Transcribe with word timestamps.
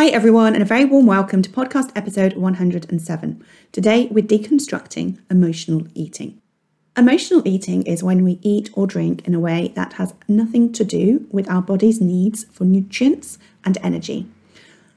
Hi, 0.00 0.06
everyone, 0.06 0.54
and 0.54 0.62
a 0.62 0.64
very 0.64 0.86
warm 0.86 1.04
welcome 1.04 1.42
to 1.42 1.50
podcast 1.50 1.92
episode 1.94 2.32
107. 2.32 3.44
Today, 3.70 4.08
we're 4.10 4.24
deconstructing 4.24 5.18
emotional 5.30 5.86
eating. 5.94 6.40
Emotional 6.96 7.46
eating 7.46 7.82
is 7.82 8.02
when 8.02 8.24
we 8.24 8.38
eat 8.40 8.70
or 8.72 8.86
drink 8.86 9.28
in 9.28 9.34
a 9.34 9.38
way 9.38 9.74
that 9.76 9.92
has 9.92 10.14
nothing 10.26 10.72
to 10.72 10.84
do 10.84 11.26
with 11.30 11.50
our 11.50 11.60
body's 11.60 12.00
needs 12.00 12.44
for 12.44 12.64
nutrients 12.64 13.38
and 13.62 13.76
energy. 13.82 14.26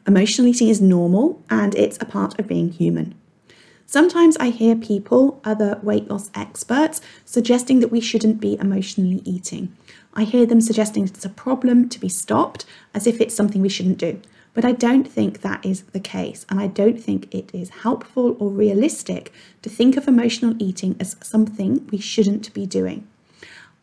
Emotional 0.07 0.47
eating 0.47 0.69
is 0.69 0.79
normal 0.79 1.43
and 1.49 1.75
it's 1.75 1.97
a 1.99 2.05
part 2.05 2.39
of 2.39 2.47
being 2.47 2.71
human. 2.71 3.13
Sometimes 3.85 4.37
I 4.37 4.51
hear 4.51 4.73
people, 4.73 5.41
other 5.43 5.81
weight 5.83 6.07
loss 6.07 6.31
experts, 6.33 7.01
suggesting 7.25 7.81
that 7.81 7.91
we 7.91 7.99
shouldn't 7.99 8.39
be 8.39 8.57
emotionally 8.57 9.21
eating. 9.25 9.75
I 10.13 10.23
hear 10.23 10.45
them 10.45 10.61
suggesting 10.61 11.03
it's 11.03 11.25
a 11.25 11.29
problem 11.29 11.89
to 11.89 11.99
be 11.99 12.07
stopped 12.07 12.63
as 12.93 13.05
if 13.05 13.19
it's 13.19 13.35
something 13.35 13.61
we 13.61 13.67
shouldn't 13.67 13.97
do. 13.97 14.21
But 14.53 14.65
I 14.65 14.71
don't 14.71 15.07
think 15.07 15.41
that 15.41 15.65
is 15.65 15.81
the 15.93 15.99
case, 15.99 16.45
and 16.49 16.59
I 16.59 16.67
don't 16.67 17.01
think 17.01 17.33
it 17.33 17.49
is 17.53 17.69
helpful 17.69 18.37
or 18.39 18.49
realistic 18.49 19.33
to 19.63 19.69
think 19.69 19.97
of 19.97 20.07
emotional 20.07 20.55
eating 20.59 20.95
as 20.99 21.15
something 21.21 21.87
we 21.91 21.97
shouldn't 21.97 22.53
be 22.53 22.65
doing. 22.65 23.07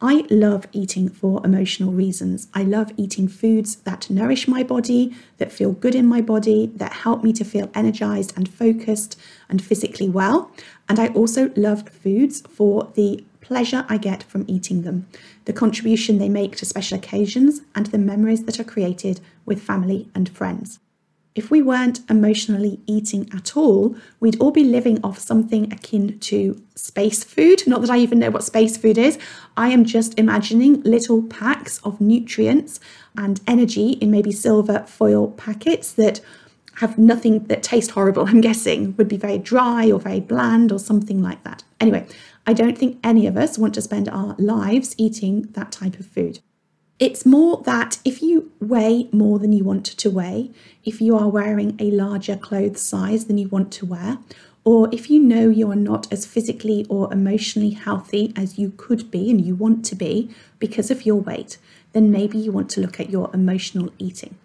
I 0.02 0.24
love 0.30 0.66
eating 0.72 1.10
for 1.10 1.44
emotional 1.44 1.92
reasons. 1.92 2.48
I 2.54 2.62
love 2.62 2.90
eating 2.96 3.28
foods 3.28 3.76
that 3.76 4.08
nourish 4.08 4.48
my 4.48 4.62
body, 4.62 5.14
that 5.36 5.52
feel 5.52 5.72
good 5.72 5.94
in 5.94 6.06
my 6.06 6.22
body, 6.22 6.72
that 6.76 6.92
help 6.92 7.22
me 7.22 7.34
to 7.34 7.44
feel 7.44 7.70
energized 7.74 8.32
and 8.34 8.48
focused 8.48 9.20
and 9.50 9.62
physically 9.62 10.08
well. 10.08 10.50
And 10.88 10.98
I 10.98 11.08
also 11.08 11.50
love 11.54 11.86
foods 11.90 12.40
for 12.42 12.90
the 12.94 13.22
pleasure 13.50 13.84
I 13.88 13.96
get 13.96 14.22
from 14.22 14.44
eating 14.46 14.82
them, 14.82 15.08
the 15.44 15.52
contribution 15.52 16.18
they 16.18 16.28
make 16.28 16.54
to 16.56 16.64
special 16.64 16.96
occasions, 16.96 17.62
and 17.74 17.86
the 17.86 17.98
memories 17.98 18.44
that 18.44 18.60
are 18.60 18.72
created 18.74 19.20
with 19.44 19.60
family 19.60 20.08
and 20.14 20.28
friends. 20.28 20.78
If 21.34 21.50
we 21.50 21.60
weren't 21.60 21.98
emotionally 22.08 22.78
eating 22.86 23.28
at 23.34 23.56
all, 23.56 23.96
we'd 24.20 24.40
all 24.40 24.52
be 24.52 24.62
living 24.62 25.00
off 25.02 25.18
something 25.18 25.72
akin 25.72 26.20
to 26.20 26.62
space 26.76 27.24
food. 27.24 27.66
Not 27.66 27.80
that 27.80 27.90
I 27.90 27.98
even 27.98 28.20
know 28.20 28.30
what 28.30 28.44
space 28.44 28.76
food 28.76 28.96
is. 28.96 29.18
I 29.56 29.70
am 29.70 29.84
just 29.84 30.16
imagining 30.16 30.80
little 30.82 31.24
packs 31.24 31.78
of 31.78 32.00
nutrients 32.00 32.78
and 33.16 33.40
energy 33.48 33.90
in 34.02 34.12
maybe 34.12 34.30
silver 34.30 34.84
foil 34.86 35.32
packets 35.32 35.92
that 35.94 36.20
have 36.76 36.98
nothing 36.98 37.44
that 37.44 37.64
taste 37.64 37.90
horrible, 37.90 38.26
I'm 38.28 38.40
guessing, 38.40 38.94
would 38.96 39.08
be 39.08 39.16
very 39.16 39.38
dry 39.38 39.90
or 39.90 39.98
very 39.98 40.20
bland 40.20 40.70
or 40.70 40.78
something 40.78 41.20
like 41.20 41.42
that. 41.42 41.64
Anyway, 41.80 42.06
I 42.46 42.52
don't 42.52 42.76
think 42.76 42.98
any 43.04 43.26
of 43.26 43.36
us 43.36 43.58
want 43.58 43.74
to 43.74 43.82
spend 43.82 44.08
our 44.08 44.34
lives 44.38 44.94
eating 44.98 45.42
that 45.52 45.72
type 45.72 45.98
of 45.98 46.06
food. 46.06 46.40
It's 46.98 47.24
more 47.24 47.62
that 47.64 47.98
if 48.04 48.20
you 48.20 48.52
weigh 48.60 49.08
more 49.12 49.38
than 49.38 49.52
you 49.52 49.64
want 49.64 49.86
to 49.86 50.10
weigh, 50.10 50.50
if 50.84 51.00
you 51.00 51.16
are 51.16 51.28
wearing 51.28 51.76
a 51.78 51.90
larger 51.90 52.36
clothes 52.36 52.82
size 52.82 53.24
than 53.24 53.38
you 53.38 53.48
want 53.48 53.72
to 53.72 53.86
wear, 53.86 54.18
or 54.64 54.88
if 54.92 55.08
you 55.08 55.18
know 55.18 55.48
you're 55.48 55.74
not 55.74 56.12
as 56.12 56.26
physically 56.26 56.84
or 56.90 57.10
emotionally 57.12 57.70
healthy 57.70 58.32
as 58.36 58.58
you 58.58 58.74
could 58.76 59.10
be 59.10 59.30
and 59.30 59.40
you 59.40 59.54
want 59.54 59.84
to 59.86 59.94
be 59.94 60.30
because 60.58 60.90
of 60.90 61.06
your 61.06 61.20
weight, 61.20 61.56
then 61.92 62.10
maybe 62.10 62.36
you 62.36 62.52
want 62.52 62.68
to 62.70 62.80
look 62.80 63.00
at 63.00 63.10
your 63.10 63.30
emotional 63.32 63.90
eating. 63.98 64.36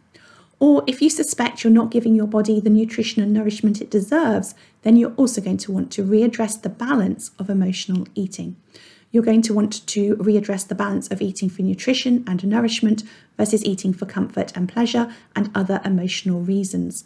Or 0.59 0.83
if 0.87 1.01
you 1.01 1.09
suspect 1.09 1.63
you're 1.63 1.73
not 1.73 1.91
giving 1.91 2.15
your 2.15 2.27
body 2.27 2.59
the 2.59 2.69
nutrition 2.69 3.21
and 3.21 3.33
nourishment 3.33 3.81
it 3.81 3.91
deserves, 3.91 4.55
then 4.83 4.95
you're 4.95 5.13
also 5.15 5.41
going 5.41 5.57
to 5.57 5.71
want 5.71 5.91
to 5.91 6.03
readdress 6.03 6.61
the 6.61 6.69
balance 6.69 7.31
of 7.37 7.49
emotional 7.49 8.07
eating. 8.15 8.55
You're 9.11 9.23
going 9.23 9.41
to 9.43 9.53
want 9.53 9.85
to 9.87 10.15
readdress 10.17 10.67
the 10.67 10.75
balance 10.75 11.09
of 11.09 11.21
eating 11.21 11.49
for 11.49 11.61
nutrition 11.61 12.23
and 12.27 12.45
nourishment 12.45 13.03
versus 13.37 13.63
eating 13.65 13.93
for 13.93 14.05
comfort 14.05 14.51
and 14.55 14.67
pleasure 14.67 15.13
and 15.35 15.49
other 15.55 15.81
emotional 15.85 16.41
reasons. 16.41 17.05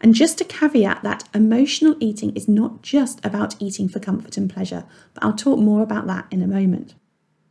And 0.00 0.14
just 0.14 0.38
to 0.38 0.44
caveat 0.44 1.02
that 1.02 1.28
emotional 1.34 1.96
eating 2.00 2.34
is 2.36 2.48
not 2.48 2.82
just 2.82 3.24
about 3.24 3.60
eating 3.60 3.88
for 3.88 3.98
comfort 3.98 4.36
and 4.36 4.48
pleasure, 4.48 4.84
but 5.14 5.24
I'll 5.24 5.32
talk 5.32 5.58
more 5.58 5.82
about 5.82 6.06
that 6.06 6.26
in 6.30 6.42
a 6.42 6.46
moment. 6.46 6.94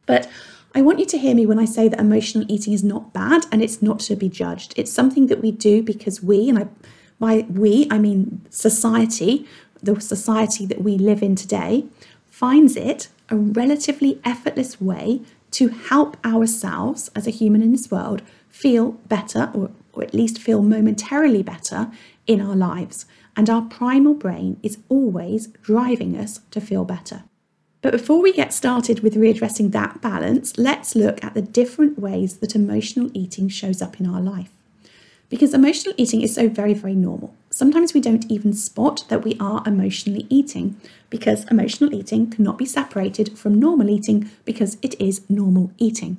But 0.06 0.30
I 0.76 0.82
want 0.82 1.00
you 1.00 1.06
to 1.08 1.18
hear 1.18 1.34
me 1.34 1.46
when 1.46 1.60
I 1.60 1.66
say 1.66 1.88
that 1.88 2.00
emotional 2.00 2.46
eating 2.48 2.74
is 2.74 2.84
not 2.84 3.14
bad 3.14 3.46
and 3.52 3.62
it's 3.62 3.82
not 3.82 4.00
to 4.02 4.16
be 4.16 4.30
judged. 4.30 4.74
It's 4.78 4.92
something 4.92 5.28
that 5.28 5.42
we 5.42 5.52
do 5.52 5.82
because 5.82 6.22
we, 6.22 6.50
and 6.50 6.60
I, 6.60 6.68
by 7.20 7.46
we, 7.50 7.88
I 7.90 7.98
mean 7.98 8.46
society, 8.50 9.48
the 9.82 10.00
society 10.00 10.66
that 10.66 10.82
we 10.82 10.98
live 10.98 11.24
in 11.24 11.36
today, 11.36 11.86
finds 12.30 12.76
it 12.76 13.10
a 13.30 13.36
relatively 13.36 14.20
effortless 14.24 14.80
way 14.80 15.22
to 15.52 15.70
help 15.70 16.18
ourselves 16.26 17.10
as 17.16 17.26
a 17.26 17.32
human 17.32 17.62
in 17.62 17.72
this 17.72 17.90
world 17.90 18.22
feel 18.50 18.92
better, 19.08 19.50
or, 19.54 19.72
or 19.94 20.04
at 20.04 20.14
least 20.14 20.40
feel 20.40 20.62
momentarily 20.62 21.42
better 21.42 21.92
in 22.28 22.42
our 22.42 22.56
lives. 22.56 23.06
And 23.36 23.50
our 23.50 23.62
primal 23.64 24.14
brain 24.14 24.60
is 24.62 24.80
always 24.90 25.48
driving 25.48 26.18
us 26.18 26.42
to 26.52 26.62
feel 26.62 26.86
better. 26.86 27.24
But 27.88 27.94
before 27.94 28.22
we 28.22 28.34
get 28.34 28.54
started 28.54 29.00
with 29.00 29.16
readdressing 29.16 29.72
that 29.72 30.02
balance, 30.02 30.58
let's 30.58 30.94
look 30.94 31.24
at 31.24 31.36
the 31.36 31.42
different 31.42 31.98
ways 31.98 32.40
that 32.40 32.54
emotional 32.54 33.10
eating 33.14 33.48
shows 33.48 33.82
up 33.82 33.98
in 33.98 34.06
our 34.06 34.20
life. 34.20 34.50
Because 35.30 35.54
emotional 35.54 35.96
eating 35.96 36.22
is 36.22 36.36
so 36.36 36.50
very, 36.50 36.74
very 36.74 36.96
normal. 36.96 37.34
Sometimes 37.50 37.94
we 37.94 38.02
don't 38.02 38.30
even 38.30 38.52
spot 38.52 39.06
that 39.08 39.24
we 39.24 39.38
are 39.40 39.64
emotionally 39.66 40.28
eating 40.30 40.76
because 41.10 41.46
emotional 41.46 41.94
eating 41.94 42.30
cannot 42.30 42.58
be 42.58 42.66
separated 42.66 43.40
from 43.40 43.58
normal 43.58 43.90
eating 43.90 44.32
because 44.44 44.76
it 44.82 45.00
is 45.00 45.22
normal 45.30 45.72
eating. 45.78 46.18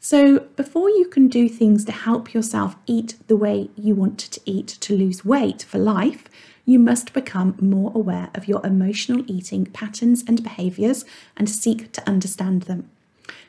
So, 0.00 0.40
before 0.56 0.90
you 0.90 1.06
can 1.06 1.28
do 1.28 1.48
things 1.48 1.84
to 1.84 1.92
help 1.92 2.34
yourself 2.34 2.74
eat 2.88 3.14
the 3.28 3.36
way 3.36 3.70
you 3.76 3.94
want 3.94 4.18
to 4.18 4.40
eat 4.44 4.66
to 4.80 4.96
lose 4.96 5.24
weight 5.24 5.62
for 5.62 5.78
life, 5.78 6.24
you 6.66 6.78
must 6.80 7.14
become 7.14 7.56
more 7.60 7.92
aware 7.94 8.28
of 8.34 8.48
your 8.48 8.64
emotional 8.66 9.24
eating 9.26 9.64
patterns 9.64 10.22
and 10.26 10.42
behaviours 10.42 11.04
and 11.36 11.48
seek 11.48 11.92
to 11.92 12.06
understand 12.06 12.62
them. 12.62 12.90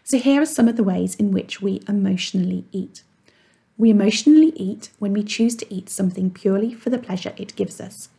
So, 0.04 0.20
here 0.20 0.42
are 0.42 0.46
some 0.46 0.70
of 0.70 0.78
the 0.78 0.84
ways 0.84 1.16
in 1.16 1.32
which 1.32 1.62
we 1.62 1.82
emotionally 1.88 2.64
eat. 2.72 3.04
We 3.78 3.90
emotionally 3.90 4.54
eat 4.56 4.92
when 5.00 5.14
we 5.14 5.24
choose 5.24 5.56
to 5.58 5.74
eat 5.74 5.90
something 5.90 6.32
purely 6.32 6.74
for 6.74 6.90
the 6.90 6.98
pleasure 6.98 7.34
it 7.36 7.56
gives 7.56 7.82
us. 7.82 8.10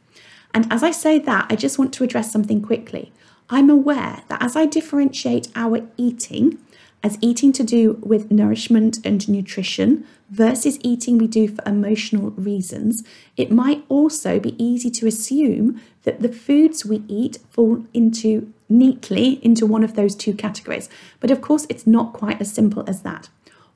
And 0.53 0.70
as 0.70 0.82
I 0.82 0.91
say 0.91 1.19
that, 1.20 1.47
I 1.48 1.56
just 1.56 1.78
want 1.78 1.94
to 1.94 2.04
address 2.04 2.30
something 2.30 2.60
quickly. 2.60 3.12
I'm 3.48 3.70
aware 3.70 4.22
that 4.28 4.42
as 4.42 4.56
I 4.56 4.66
differentiate 4.66 5.48
our 5.54 5.80
eating 5.97 6.59
as 7.03 7.19
eating 7.20 7.53
to 7.53 7.62
do 7.62 7.98
with 8.03 8.31
nourishment 8.31 8.98
and 9.04 9.28
nutrition 9.28 10.04
versus 10.31 10.78
eating 10.82 11.16
we 11.16 11.26
do 11.26 11.48
for 11.48 11.62
emotional 11.66 12.31
reasons, 12.32 13.04
it 13.36 13.50
might 13.50 13.84
also 13.88 14.41
be 14.41 14.62
easy 14.62 14.91
to 14.91 15.06
assume 15.06 15.81
that 16.03 16.20
the 16.20 16.28
foods 16.28 16.84
we 16.84 17.03
eat 17.09 17.38
fall 17.50 17.84
into 17.94 18.53
neatly 18.69 19.44
into 19.44 19.64
one 19.64 19.84
of 19.84 19.94
those 19.94 20.14
two 20.14 20.34
categories. 20.34 20.88
But 21.20 21.30
of 21.30 21.41
course, 21.41 21.66
it's 21.68 21.86
not 21.86 22.12
quite 22.12 22.41
as 22.41 22.53
simple 22.53 22.84
as 22.86 23.03
that. 23.03 23.28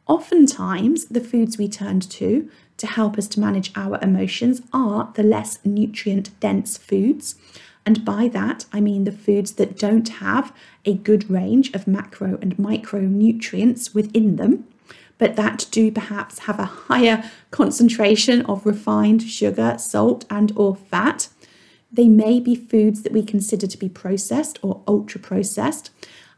Oftentimes, 0.06 1.06
the 1.06 1.20
foods 1.20 1.56
we 1.56 1.68
turn 1.68 2.00
to 2.00 2.50
to 2.76 2.86
help 2.86 3.16
us 3.16 3.28
to 3.28 3.40
manage 3.40 3.70
our 3.76 3.98
emotions 4.02 4.62
are 4.72 5.12
the 5.14 5.22
less 5.22 5.58
nutrient 5.64 6.38
dense 6.40 6.76
foods. 6.76 7.36
And 7.84 8.04
by 8.04 8.28
that, 8.28 8.66
I 8.72 8.80
mean 8.80 9.04
the 9.04 9.12
foods 9.12 9.52
that 9.54 9.78
don't 9.78 10.08
have 10.08 10.54
a 10.84 10.94
good 10.94 11.28
range 11.28 11.72
of 11.74 11.86
macro 11.86 12.38
and 12.40 12.56
micronutrients 12.56 13.94
within 13.94 14.36
them, 14.36 14.68
but 15.18 15.36
that 15.36 15.66
do 15.70 15.90
perhaps 15.90 16.40
have 16.40 16.58
a 16.58 16.64
higher 16.64 17.28
concentration 17.50 18.42
of 18.46 18.66
refined 18.66 19.22
sugar, 19.22 19.76
salt, 19.78 20.24
and 20.30 20.52
or 20.56 20.76
fat. 20.76 21.28
They 21.92 22.08
may 22.08 22.40
be 22.40 22.54
foods 22.54 23.02
that 23.02 23.12
we 23.12 23.22
consider 23.22 23.66
to 23.66 23.78
be 23.78 23.88
processed 23.88 24.58
or 24.62 24.82
ultra 24.86 25.20
processed, 25.20 25.90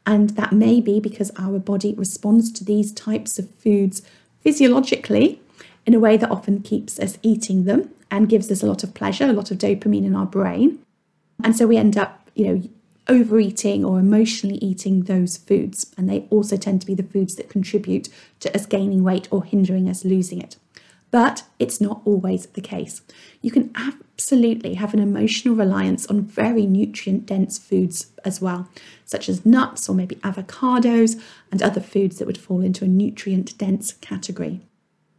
and 0.06 0.30
that 0.30 0.52
may 0.52 0.80
be 0.80 0.98
because 0.98 1.30
our 1.38 1.58
body 1.58 1.94
responds 1.94 2.50
to 2.52 2.64
these 2.64 2.92
types 2.92 3.38
of 3.38 3.50
foods 3.54 4.02
physiologically 4.40 5.40
in 5.86 5.94
a 5.94 6.00
way 6.00 6.16
that 6.16 6.30
often 6.30 6.60
keeps 6.60 6.98
us 6.98 7.18
eating 7.22 7.64
them 7.64 7.90
and 8.10 8.28
gives 8.28 8.50
us 8.50 8.62
a 8.62 8.66
lot 8.66 8.82
of 8.82 8.94
pleasure, 8.94 9.24
a 9.24 9.32
lot 9.32 9.50
of 9.50 9.58
dopamine 9.58 10.04
in 10.04 10.14
our 10.14 10.26
brain. 10.26 10.83
And 11.42 11.56
so 11.56 11.66
we 11.66 11.76
end 11.76 11.96
up, 11.96 12.30
you 12.34 12.46
know, 12.46 12.62
overeating 13.08 13.84
or 13.84 13.98
emotionally 13.98 14.56
eating 14.56 15.02
those 15.02 15.36
foods. 15.36 15.92
And 15.96 16.08
they 16.08 16.26
also 16.30 16.56
tend 16.56 16.80
to 16.80 16.86
be 16.86 16.94
the 16.94 17.02
foods 17.02 17.34
that 17.36 17.50
contribute 17.50 18.08
to 18.40 18.54
us 18.54 18.66
gaining 18.66 19.02
weight 19.02 19.28
or 19.30 19.44
hindering 19.44 19.88
us 19.88 20.04
losing 20.04 20.40
it. 20.40 20.56
But 21.10 21.44
it's 21.58 21.80
not 21.80 22.00
always 22.04 22.46
the 22.46 22.60
case. 22.60 23.02
You 23.40 23.52
can 23.52 23.70
absolutely 23.76 24.74
have 24.74 24.94
an 24.94 25.00
emotional 25.00 25.54
reliance 25.54 26.06
on 26.06 26.22
very 26.22 26.66
nutrient 26.66 27.26
dense 27.26 27.56
foods 27.56 28.10
as 28.24 28.40
well, 28.40 28.68
such 29.04 29.28
as 29.28 29.46
nuts 29.46 29.88
or 29.88 29.94
maybe 29.94 30.16
avocados 30.16 31.20
and 31.52 31.62
other 31.62 31.80
foods 31.80 32.18
that 32.18 32.26
would 32.26 32.38
fall 32.38 32.62
into 32.62 32.84
a 32.84 32.88
nutrient 32.88 33.56
dense 33.58 33.92
category. 33.92 34.60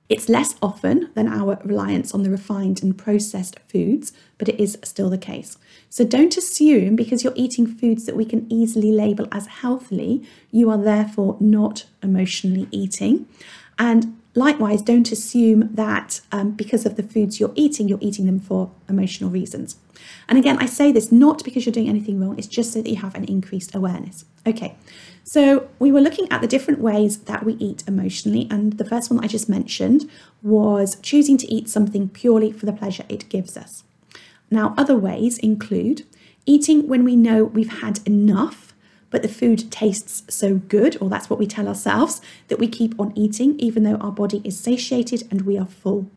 It's 0.07 0.29
less 0.29 0.55
often 0.61 1.09
than 1.15 1.27
our 1.27 1.59
reliance 1.63 2.13
on 2.13 2.21
the 2.21 2.29
refined 2.29 2.83
and 2.83 2.95
processed 2.95 3.57
foods, 3.67 4.13
but 4.37 4.47
it 4.47 4.59
is 4.59 4.77
still 4.83 5.09
the 5.09 5.17
case. 5.17 5.57
So 5.89 6.05
don't 6.05 6.37
assume 6.37 6.95
because 6.95 7.23
you're 7.23 7.33
eating 7.35 7.65
foods 7.65 8.05
that 8.05 8.15
we 8.15 8.25
can 8.25 8.45
easily 8.51 8.91
label 8.91 9.27
as 9.31 9.47
healthily, 9.47 10.23
you 10.51 10.69
are 10.69 10.77
therefore 10.77 11.37
not 11.39 11.85
emotionally 12.03 12.67
eating. 12.69 13.27
And 13.79 14.19
likewise, 14.35 14.81
don't 14.81 15.11
assume 15.11 15.73
that 15.73 16.21
um, 16.31 16.51
because 16.51 16.85
of 16.85 16.97
the 16.97 17.03
foods 17.03 17.39
you're 17.39 17.53
eating, 17.55 17.87
you're 17.87 17.97
eating 18.01 18.25
them 18.27 18.39
for 18.39 18.71
emotional 18.87 19.31
reasons. 19.31 19.77
And 20.29 20.37
again, 20.37 20.57
I 20.59 20.67
say 20.67 20.91
this 20.91 21.11
not 21.11 21.43
because 21.43 21.65
you're 21.65 21.73
doing 21.73 21.89
anything 21.89 22.19
wrong, 22.19 22.37
it's 22.37 22.47
just 22.47 22.73
so 22.73 22.81
that 22.81 22.89
you 22.89 22.97
have 22.97 23.15
an 23.15 23.25
increased 23.25 23.73
awareness. 23.73 24.25
Okay, 24.45 24.75
so 25.27 25.67
we 25.79 25.91
were 25.91 26.01
looking 26.01 26.31
at 26.31 26.41
the 26.41 26.47
different 26.47 26.79
ways 26.79 27.17
that 27.21 27.43
we 27.43 27.53
eat 27.53 27.83
emotionally, 27.87 28.47
and 28.51 28.73
the 28.73 28.85
first 28.85 29.09
one 29.09 29.23
I 29.23 29.27
just 29.27 29.49
mentioned 29.49 30.07
was 30.43 30.97
choosing 31.01 31.35
to 31.39 31.51
eat 31.51 31.67
something 31.67 32.09
purely 32.09 32.51
for 32.51 32.67
the 32.67 32.71
pleasure 32.71 33.05
it 33.09 33.27
gives 33.27 33.57
us. 33.57 33.83
Now, 34.51 34.75
other 34.77 34.95
ways 34.95 35.39
include 35.39 36.05
eating 36.45 36.87
when 36.87 37.03
we 37.03 37.15
know 37.15 37.43
we've 37.43 37.79
had 37.81 38.01
enough, 38.07 38.75
but 39.09 39.23
the 39.23 39.27
food 39.27 39.71
tastes 39.71 40.31
so 40.31 40.57
good, 40.57 40.95
or 41.01 41.09
that's 41.09 41.27
what 41.27 41.39
we 41.39 41.47
tell 41.47 41.67
ourselves, 41.67 42.21
that 42.47 42.59
we 42.59 42.67
keep 42.67 42.93
on 42.99 43.11
eating 43.15 43.59
even 43.59 43.81
though 43.81 43.95
our 43.95 44.11
body 44.11 44.41
is 44.43 44.59
satiated 44.59 45.27
and 45.31 45.41
we 45.41 45.57
are 45.57 45.65
full. 45.65 46.07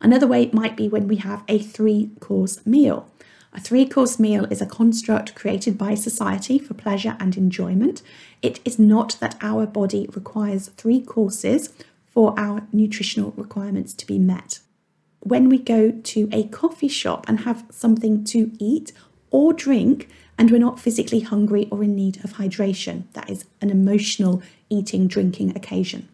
Another 0.00 0.28
way 0.28 0.48
might 0.52 0.76
be 0.76 0.86
when 0.86 1.08
we 1.08 1.16
have 1.16 1.42
a 1.48 1.58
three 1.58 2.10
course 2.20 2.64
meal. 2.64 3.08
A 3.54 3.60
three 3.60 3.86
course 3.86 4.18
meal 4.18 4.46
is 4.46 4.60
a 4.60 4.66
construct 4.66 5.36
created 5.36 5.78
by 5.78 5.94
society 5.94 6.58
for 6.58 6.74
pleasure 6.74 7.16
and 7.20 7.36
enjoyment. 7.36 8.02
It 8.42 8.58
is 8.64 8.80
not 8.80 9.16
that 9.20 9.36
our 9.40 9.64
body 9.64 10.08
requires 10.12 10.68
three 10.70 11.00
courses 11.00 11.72
for 12.04 12.38
our 12.38 12.66
nutritional 12.72 13.32
requirements 13.36 13.94
to 13.94 14.06
be 14.06 14.18
met. 14.18 14.58
When 15.20 15.48
we 15.48 15.58
go 15.58 15.92
to 15.92 16.28
a 16.32 16.48
coffee 16.48 16.88
shop 16.88 17.26
and 17.28 17.40
have 17.40 17.64
something 17.70 18.24
to 18.24 18.50
eat 18.58 18.92
or 19.30 19.52
drink, 19.52 20.08
and 20.36 20.50
we're 20.50 20.58
not 20.58 20.80
physically 20.80 21.20
hungry 21.20 21.68
or 21.70 21.84
in 21.84 21.94
need 21.94 22.22
of 22.24 22.34
hydration, 22.34 23.04
that 23.12 23.30
is 23.30 23.44
an 23.60 23.70
emotional 23.70 24.42
eating, 24.68 25.06
drinking 25.06 25.56
occasion. 25.56 26.08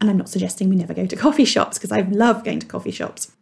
And 0.00 0.08
I'm 0.08 0.18
not 0.18 0.28
suggesting 0.28 0.68
we 0.68 0.76
never 0.76 0.94
go 0.94 1.06
to 1.06 1.16
coffee 1.16 1.44
shops 1.44 1.78
because 1.78 1.90
I 1.90 2.02
love 2.02 2.44
going 2.44 2.60
to 2.60 2.66
coffee 2.66 2.92
shops. 2.92 3.32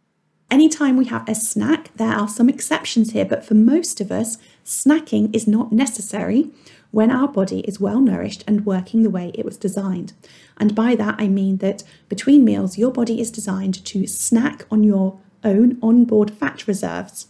Anytime 0.51 0.95
we 0.95 1.05
have 1.05 1.27
a 1.27 1.35
snack, 1.35 1.91
there 1.95 2.13
are 2.13 2.27
some 2.27 2.49
exceptions 2.49 3.11
here, 3.11 3.25
but 3.25 3.43
for 3.43 3.55
most 3.55 3.99
of 3.99 4.11
us, 4.11 4.37
snacking 4.63 5.35
is 5.35 5.47
not 5.47 5.71
necessary 5.71 6.51
when 6.91 7.11
our 7.11 7.27
body 7.27 7.59
is 7.61 7.79
well 7.79 7.99
nourished 7.99 8.43
and 8.47 8.65
working 8.65 9.03
the 9.03 9.09
way 9.09 9.31
it 9.33 9.43
was 9.43 9.57
designed. 9.57 10.13
And 10.57 10.75
by 10.75 10.95
that, 10.95 11.15
I 11.17 11.27
mean 11.27 11.57
that 11.57 11.83
between 12.07 12.45
meals, 12.45 12.77
your 12.77 12.91
body 12.91 13.19
is 13.19 13.31
designed 13.31 13.83
to 13.85 14.07
snack 14.07 14.65
on 14.71 14.83
your 14.83 15.19
own 15.43 15.77
onboard 15.81 16.31
fat 16.31 16.67
reserves. 16.67 17.27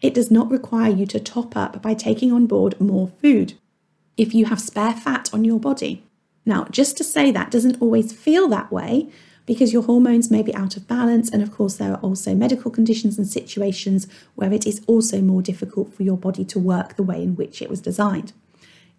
It 0.00 0.14
does 0.14 0.30
not 0.30 0.50
require 0.50 0.92
you 0.92 1.06
to 1.06 1.18
top 1.18 1.56
up 1.56 1.82
by 1.82 1.94
taking 1.94 2.30
on 2.30 2.46
board 2.46 2.80
more 2.80 3.08
food 3.20 3.54
if 4.16 4.34
you 4.34 4.44
have 4.46 4.60
spare 4.60 4.92
fat 4.92 5.30
on 5.32 5.44
your 5.44 5.58
body. 5.58 6.04
Now, 6.46 6.66
just 6.70 6.96
to 6.98 7.04
say 7.04 7.30
that 7.30 7.50
doesn't 7.50 7.80
always 7.80 8.12
feel 8.12 8.48
that 8.48 8.70
way 8.70 9.08
because 9.46 9.72
your 9.72 9.82
hormones 9.82 10.30
may 10.30 10.42
be 10.42 10.54
out 10.54 10.76
of 10.76 10.88
balance. 10.88 11.30
And 11.30 11.42
of 11.42 11.52
course, 11.52 11.76
there 11.76 11.92
are 11.92 12.00
also 12.00 12.34
medical 12.34 12.70
conditions 12.70 13.18
and 13.18 13.26
situations 13.26 14.06
where 14.34 14.52
it 14.52 14.66
is 14.66 14.82
also 14.86 15.20
more 15.20 15.42
difficult 15.42 15.92
for 15.94 16.02
your 16.02 16.16
body 16.16 16.44
to 16.46 16.58
work 16.58 16.96
the 16.96 17.02
way 17.02 17.22
in 17.22 17.36
which 17.36 17.60
it 17.60 17.70
was 17.70 17.80
designed. 17.80 18.32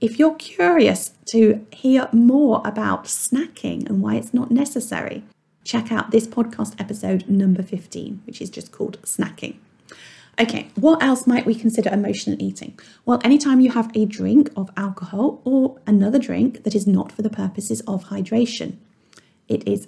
If 0.02 0.20
you're 0.20 0.36
curious 0.36 1.14
to 1.28 1.66
hear 1.72 2.10
more 2.12 2.62
about 2.66 3.06
snacking 3.06 3.88
and 3.88 4.02
why 4.02 4.16
it's 4.16 4.34
not 4.34 4.52
necessary, 4.52 5.24
check 5.64 5.92
out 5.92 6.12
this 6.12 6.28
podcast 6.28 6.80
episode 6.80 7.28
number 7.30 7.64
15, 7.64 8.22
which 8.26 8.42
is 8.42 8.50
just 8.50 8.72
called 8.72 9.02
Snacking. 9.04 9.56
Okay, 10.38 10.68
what 10.76 11.02
else 11.02 11.26
might 11.26 11.46
we 11.46 11.56
consider 11.56 11.90
emotional 11.90 12.36
eating? 12.42 12.78
Well, 13.06 13.22
anytime 13.24 13.62
you 13.62 13.72
have 13.72 13.90
a 13.96 14.06
drink 14.06 14.52
of 14.58 14.70
alcohol 14.76 15.42
or 15.46 15.80
another 15.88 16.20
drink 16.20 16.64
that 16.64 16.76
is 16.76 16.86
not 16.86 17.14
for 17.14 17.22
the 17.22 17.30
purposes 17.30 17.80
of 17.88 18.06
hydration, 18.06 18.76
it 19.48 19.66
is 19.66 19.88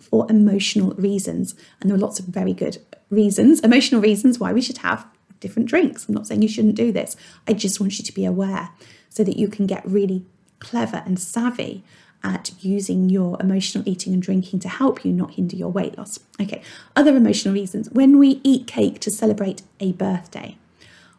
for 0.00 0.26
emotional 0.30 0.92
reasons. 0.92 1.54
And 1.80 1.90
there 1.90 1.96
are 1.96 2.00
lots 2.00 2.18
of 2.20 2.26
very 2.26 2.52
good 2.52 2.78
reasons, 3.10 3.60
emotional 3.60 4.00
reasons, 4.00 4.38
why 4.38 4.52
we 4.52 4.60
should 4.60 4.78
have 4.78 5.06
different 5.40 5.68
drinks. 5.68 6.08
I'm 6.08 6.14
not 6.14 6.26
saying 6.26 6.42
you 6.42 6.48
shouldn't 6.48 6.74
do 6.74 6.92
this. 6.92 7.16
I 7.46 7.52
just 7.52 7.80
want 7.80 7.98
you 7.98 8.04
to 8.04 8.12
be 8.12 8.24
aware 8.24 8.70
so 9.08 9.24
that 9.24 9.36
you 9.36 9.48
can 9.48 9.66
get 9.66 9.86
really 9.86 10.24
clever 10.58 11.02
and 11.06 11.18
savvy 11.18 11.84
at 12.24 12.50
using 12.60 13.08
your 13.08 13.36
emotional 13.40 13.88
eating 13.88 14.12
and 14.12 14.22
drinking 14.22 14.58
to 14.60 14.68
help 14.68 15.04
you 15.04 15.12
not 15.12 15.34
hinder 15.34 15.56
your 15.56 15.70
weight 15.70 15.96
loss. 15.96 16.18
Okay, 16.40 16.62
other 16.96 17.16
emotional 17.16 17.54
reasons. 17.54 17.88
When 17.90 18.18
we 18.18 18.40
eat 18.42 18.66
cake 18.66 18.98
to 19.00 19.10
celebrate 19.10 19.62
a 19.78 19.92
birthday, 19.92 20.56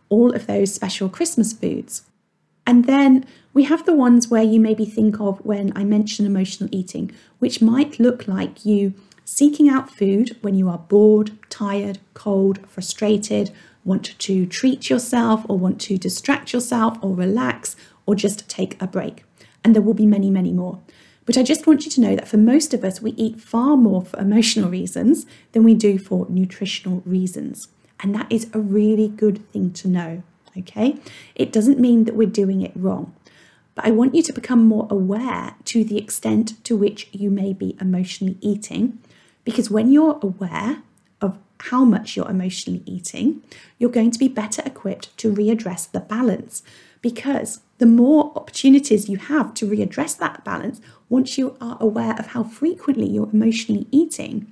all 0.09 0.35
of 0.35 0.47
those 0.47 0.73
special 0.73 1.07
Christmas 1.07 1.53
foods. 1.53 2.03
And 2.69 2.85
then 2.85 3.25
we 3.51 3.63
have 3.63 3.87
the 3.87 3.95
ones 3.95 4.27
where 4.27 4.43
you 4.43 4.59
maybe 4.59 4.85
think 4.85 5.19
of 5.19 5.43
when 5.43 5.75
I 5.75 5.83
mention 5.83 6.27
emotional 6.27 6.69
eating, 6.71 7.11
which 7.39 7.63
might 7.63 7.99
look 7.99 8.27
like 8.27 8.63
you 8.63 8.93
seeking 9.25 9.67
out 9.67 9.89
food 9.89 10.37
when 10.41 10.53
you 10.53 10.69
are 10.69 10.77
bored, 10.77 11.31
tired, 11.49 11.97
cold, 12.13 12.59
frustrated, 12.67 13.49
want 13.83 14.15
to 14.19 14.45
treat 14.45 14.87
yourself, 14.87 15.43
or 15.49 15.57
want 15.57 15.81
to 15.81 15.97
distract 15.97 16.53
yourself, 16.53 16.95
or 17.01 17.15
relax, 17.15 17.75
or 18.05 18.13
just 18.13 18.47
take 18.47 18.79
a 18.79 18.85
break. 18.85 19.23
And 19.63 19.73
there 19.73 19.81
will 19.81 19.95
be 19.95 20.05
many, 20.05 20.29
many 20.29 20.53
more. 20.53 20.79
But 21.25 21.39
I 21.39 21.41
just 21.41 21.65
want 21.65 21.85
you 21.85 21.91
to 21.93 22.01
know 22.01 22.15
that 22.15 22.27
for 22.27 22.37
most 22.37 22.75
of 22.75 22.83
us, 22.83 23.01
we 23.01 23.13
eat 23.13 23.41
far 23.41 23.77
more 23.77 24.03
for 24.03 24.19
emotional 24.19 24.69
reasons 24.79 25.25
than 25.53 25.63
we 25.63 25.73
do 25.73 25.97
for 25.97 26.27
nutritional 26.29 27.01
reasons. 27.03 27.69
And 27.99 28.13
that 28.13 28.31
is 28.31 28.47
a 28.53 28.59
really 28.59 29.07
good 29.07 29.43
thing 29.51 29.73
to 29.73 29.87
know. 29.87 30.21
Okay? 30.57 30.97
It 31.35 31.51
doesn't 31.51 31.79
mean 31.79 32.05
that 32.05 32.15
we're 32.15 32.27
doing 32.27 32.61
it 32.61 32.71
wrong. 32.75 33.15
But 33.75 33.85
I 33.85 33.91
want 33.91 34.13
you 34.13 34.21
to 34.23 34.33
become 34.33 34.65
more 34.65 34.87
aware 34.89 35.55
to 35.65 35.83
the 35.83 35.97
extent 35.97 36.63
to 36.65 36.75
which 36.75 37.07
you 37.11 37.29
may 37.29 37.53
be 37.53 37.77
emotionally 37.79 38.37
eating. 38.41 38.99
Because 39.45 39.69
when 39.69 39.91
you're 39.91 40.19
aware 40.21 40.83
of 41.21 41.37
how 41.61 41.85
much 41.85 42.15
you're 42.15 42.29
emotionally 42.29 42.83
eating, 42.85 43.41
you're 43.77 43.89
going 43.89 44.11
to 44.11 44.19
be 44.19 44.27
better 44.27 44.61
equipped 44.65 45.17
to 45.19 45.33
readdress 45.33 45.89
the 45.89 45.99
balance. 45.99 46.61
Because 47.01 47.61
the 47.77 47.85
more 47.85 48.33
opportunities 48.35 49.07
you 49.07 49.17
have 49.17 49.53
to 49.53 49.65
readdress 49.65 50.17
that 50.17 50.43
balance, 50.43 50.81
once 51.07 51.37
you 51.37 51.55
are 51.61 51.77
aware 51.79 52.15
of 52.19 52.27
how 52.27 52.43
frequently 52.43 53.07
you're 53.07 53.29
emotionally 53.31 53.87
eating, 53.91 54.51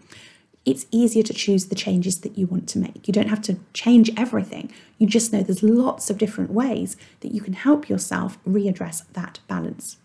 it's 0.67 0.85
easier 0.91 1.23
to 1.23 1.33
choose 1.33 1.67
the 1.67 1.75
changes 1.75 2.19
that 2.19 2.37
you 2.37 2.45
want 2.45 2.67
to 2.67 2.77
make. 2.77 3.07
You 3.07 3.13
don't 3.13 3.29
have 3.29 3.41
to 3.43 3.55
change 3.73 4.11
everything. 4.17 4.69
You 4.97 5.07
just 5.07 5.31
know 5.31 5.41
there's 5.41 5.63
lots 5.63 6.09
of 6.09 6.17
different 6.17 6.51
ways 6.51 6.97
that 7.21 7.33
you 7.33 7.39
can 7.39 7.53
help 7.53 7.87
yourself 7.87 8.37
readdress 8.43 9.05
that 9.13 9.39
balance. 9.47 9.95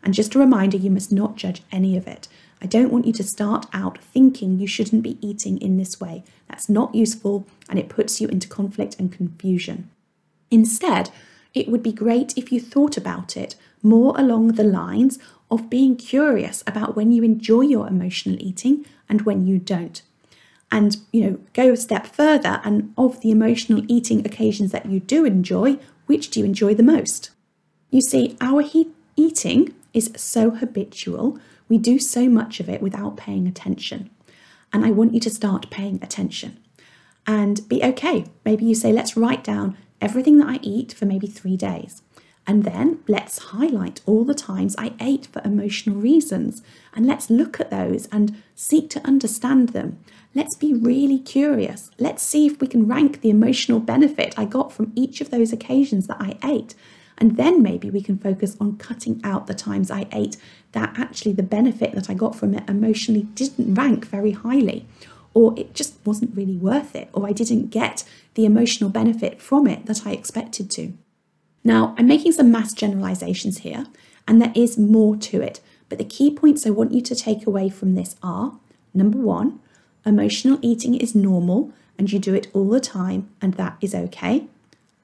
And 0.00 0.14
just 0.14 0.36
a 0.36 0.38
reminder 0.38 0.76
you 0.76 0.92
must 0.92 1.10
not 1.10 1.34
judge 1.34 1.62
any 1.72 1.96
of 1.96 2.06
it. 2.06 2.28
I 2.62 2.66
don't 2.66 2.92
want 2.92 3.04
you 3.04 3.12
to 3.14 3.24
start 3.24 3.66
out 3.72 3.98
thinking 3.98 4.60
you 4.60 4.68
shouldn't 4.68 5.02
be 5.02 5.18
eating 5.20 5.60
in 5.60 5.76
this 5.76 6.00
way. 6.00 6.22
That's 6.48 6.68
not 6.68 6.94
useful 6.94 7.44
and 7.68 7.76
it 7.76 7.88
puts 7.88 8.20
you 8.20 8.28
into 8.28 8.46
conflict 8.46 8.94
and 9.00 9.10
confusion. 9.10 9.90
Instead, 10.52 11.10
it 11.52 11.66
would 11.66 11.82
be 11.82 11.92
great 11.92 12.38
if 12.38 12.52
you 12.52 12.60
thought 12.60 12.96
about 12.96 13.36
it 13.36 13.56
more 13.82 14.14
along 14.16 14.52
the 14.52 14.62
lines 14.62 15.18
of 15.50 15.68
being 15.68 15.96
curious 15.96 16.62
about 16.64 16.94
when 16.94 17.10
you 17.10 17.24
enjoy 17.24 17.62
your 17.62 17.88
emotional 17.88 18.36
eating 18.40 18.86
and 19.08 19.22
when 19.22 19.44
you 19.48 19.58
don't 19.58 20.02
and 20.72 20.96
you 21.12 21.20
know 21.22 21.38
go 21.52 21.70
a 21.70 21.76
step 21.76 22.06
further 22.06 22.60
and 22.64 22.92
of 22.96 23.20
the 23.20 23.30
emotional 23.30 23.84
eating 23.86 24.26
occasions 24.26 24.72
that 24.72 24.86
you 24.86 24.98
do 24.98 25.24
enjoy 25.24 25.78
which 26.06 26.30
do 26.30 26.40
you 26.40 26.46
enjoy 26.46 26.74
the 26.74 26.82
most? 26.82 27.30
You 27.90 28.00
see 28.00 28.36
our 28.40 28.64
eating 29.16 29.74
is 29.94 30.12
so 30.16 30.50
habitual. 30.50 31.38
We 31.68 31.78
do 31.78 31.98
so 31.98 32.28
much 32.28 32.58
of 32.58 32.68
it 32.68 32.82
without 32.82 33.16
paying 33.16 33.46
attention. 33.46 34.10
And 34.72 34.84
i 34.84 34.90
want 34.90 35.14
you 35.14 35.20
to 35.20 35.30
start 35.30 35.70
paying 35.70 35.98
attention. 36.02 36.58
And 37.26 37.66
be 37.68 37.84
okay. 37.84 38.24
Maybe 38.44 38.64
you 38.64 38.74
say 38.74 38.92
let's 38.92 39.16
write 39.16 39.44
down 39.44 39.76
everything 40.00 40.38
that 40.38 40.48
i 40.48 40.58
eat 40.62 40.92
for 40.92 41.06
maybe 41.06 41.28
3 41.28 41.56
days 41.56 42.02
and 42.46 42.64
then 42.64 43.00
let's 43.06 43.38
highlight 43.38 44.00
all 44.06 44.24
the 44.24 44.34
times 44.34 44.74
I 44.76 44.94
ate 45.00 45.26
for 45.26 45.42
emotional 45.44 45.96
reasons 45.96 46.62
and 46.94 47.06
let's 47.06 47.30
look 47.30 47.60
at 47.60 47.70
those 47.70 48.06
and 48.06 48.42
seek 48.54 48.90
to 48.90 49.06
understand 49.06 49.70
them 49.70 49.98
Let's 50.34 50.56
be 50.56 50.72
really 50.72 51.18
curious. 51.18 51.90
Let's 51.98 52.22
see 52.22 52.46
if 52.46 52.58
we 52.58 52.66
can 52.66 52.88
rank 52.88 53.20
the 53.20 53.28
emotional 53.28 53.80
benefit 53.80 54.34
I 54.38 54.46
got 54.46 54.72
from 54.72 54.90
each 54.96 55.20
of 55.20 55.30
those 55.30 55.52
occasions 55.52 56.06
that 56.06 56.16
I 56.20 56.38
ate. 56.42 56.74
And 57.18 57.36
then 57.36 57.62
maybe 57.62 57.90
we 57.90 58.00
can 58.00 58.16
focus 58.16 58.56
on 58.58 58.78
cutting 58.78 59.20
out 59.22 59.46
the 59.46 59.54
times 59.54 59.90
I 59.90 60.06
ate 60.10 60.38
that 60.72 60.98
actually 60.98 61.34
the 61.34 61.42
benefit 61.42 61.92
that 61.92 62.08
I 62.08 62.14
got 62.14 62.34
from 62.34 62.54
it 62.54 62.68
emotionally 62.68 63.24
didn't 63.34 63.74
rank 63.74 64.06
very 64.06 64.30
highly, 64.30 64.86
or 65.34 65.52
it 65.58 65.74
just 65.74 65.96
wasn't 66.06 66.34
really 66.34 66.56
worth 66.56 66.96
it, 66.96 67.10
or 67.12 67.26
I 67.26 67.32
didn't 67.32 67.66
get 67.66 68.02
the 68.32 68.46
emotional 68.46 68.88
benefit 68.88 69.42
from 69.42 69.66
it 69.66 69.84
that 69.84 70.06
I 70.06 70.12
expected 70.12 70.70
to. 70.72 70.94
Now, 71.64 71.94
I'm 71.96 72.08
making 72.08 72.32
some 72.32 72.50
mass 72.50 72.72
generalizations 72.72 73.58
here, 73.58 73.86
and 74.26 74.40
there 74.40 74.52
is 74.54 74.78
more 74.78 75.16
to 75.16 75.40
it, 75.40 75.60
but 75.88 75.98
the 75.98 76.04
key 76.04 76.34
points 76.34 76.66
I 76.66 76.70
want 76.70 76.92
you 76.92 77.00
to 77.02 77.14
take 77.14 77.46
away 77.46 77.68
from 77.68 77.94
this 77.94 78.16
are 78.22 78.58
number 78.94 79.18
one, 79.18 79.60
emotional 80.04 80.58
eating 80.62 80.94
is 80.96 81.14
normal 81.14 81.72
and 81.98 82.12
you 82.12 82.18
do 82.18 82.34
it 82.34 82.48
all 82.52 82.68
the 82.68 82.80
time, 82.80 83.28
and 83.40 83.54
that 83.54 83.76
is 83.80 83.94
okay. 83.94 84.46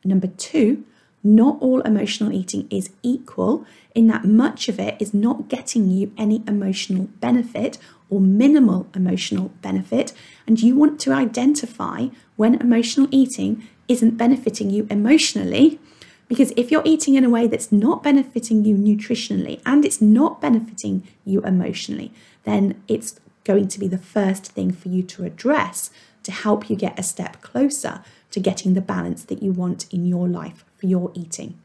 Number 0.04 0.26
two, 0.26 0.84
not 1.22 1.58
all 1.60 1.80
emotional 1.82 2.32
eating 2.32 2.66
is 2.70 2.90
equal, 3.02 3.66
in 3.94 4.06
that 4.06 4.24
much 4.24 4.68
of 4.68 4.80
it 4.80 4.96
is 5.00 5.12
not 5.12 5.48
getting 5.48 5.90
you 5.90 6.12
any 6.16 6.42
emotional 6.46 7.08
benefit 7.20 7.78
or 8.08 8.20
minimal 8.20 8.86
emotional 8.94 9.50
benefit, 9.60 10.12
and 10.46 10.60
you 10.60 10.74
want 10.74 10.98
to 11.00 11.12
identify 11.12 12.08
when 12.36 12.54
emotional 12.54 13.08
eating 13.10 13.68
isn't 13.86 14.16
benefiting 14.16 14.70
you 14.70 14.86
emotionally. 14.90 15.78
Because 16.28 16.52
if 16.56 16.70
you're 16.70 16.82
eating 16.84 17.14
in 17.14 17.24
a 17.24 17.30
way 17.30 17.46
that's 17.46 17.72
not 17.72 18.02
benefiting 18.02 18.64
you 18.64 18.76
nutritionally 18.76 19.60
and 19.64 19.84
it's 19.84 20.00
not 20.00 20.40
benefiting 20.40 21.06
you 21.24 21.40
emotionally, 21.40 22.12
then 22.44 22.80
it's 22.86 23.18
going 23.44 23.68
to 23.68 23.80
be 23.80 23.88
the 23.88 23.98
first 23.98 24.52
thing 24.52 24.70
for 24.70 24.88
you 24.88 25.02
to 25.02 25.24
address 25.24 25.90
to 26.22 26.30
help 26.30 26.68
you 26.68 26.76
get 26.76 26.98
a 26.98 27.02
step 27.02 27.40
closer 27.40 28.02
to 28.30 28.40
getting 28.40 28.74
the 28.74 28.82
balance 28.82 29.24
that 29.24 29.42
you 29.42 29.52
want 29.52 29.90
in 29.90 30.04
your 30.04 30.28
life 30.28 30.64
for 30.76 30.86
your 30.86 31.10
eating. 31.14 31.58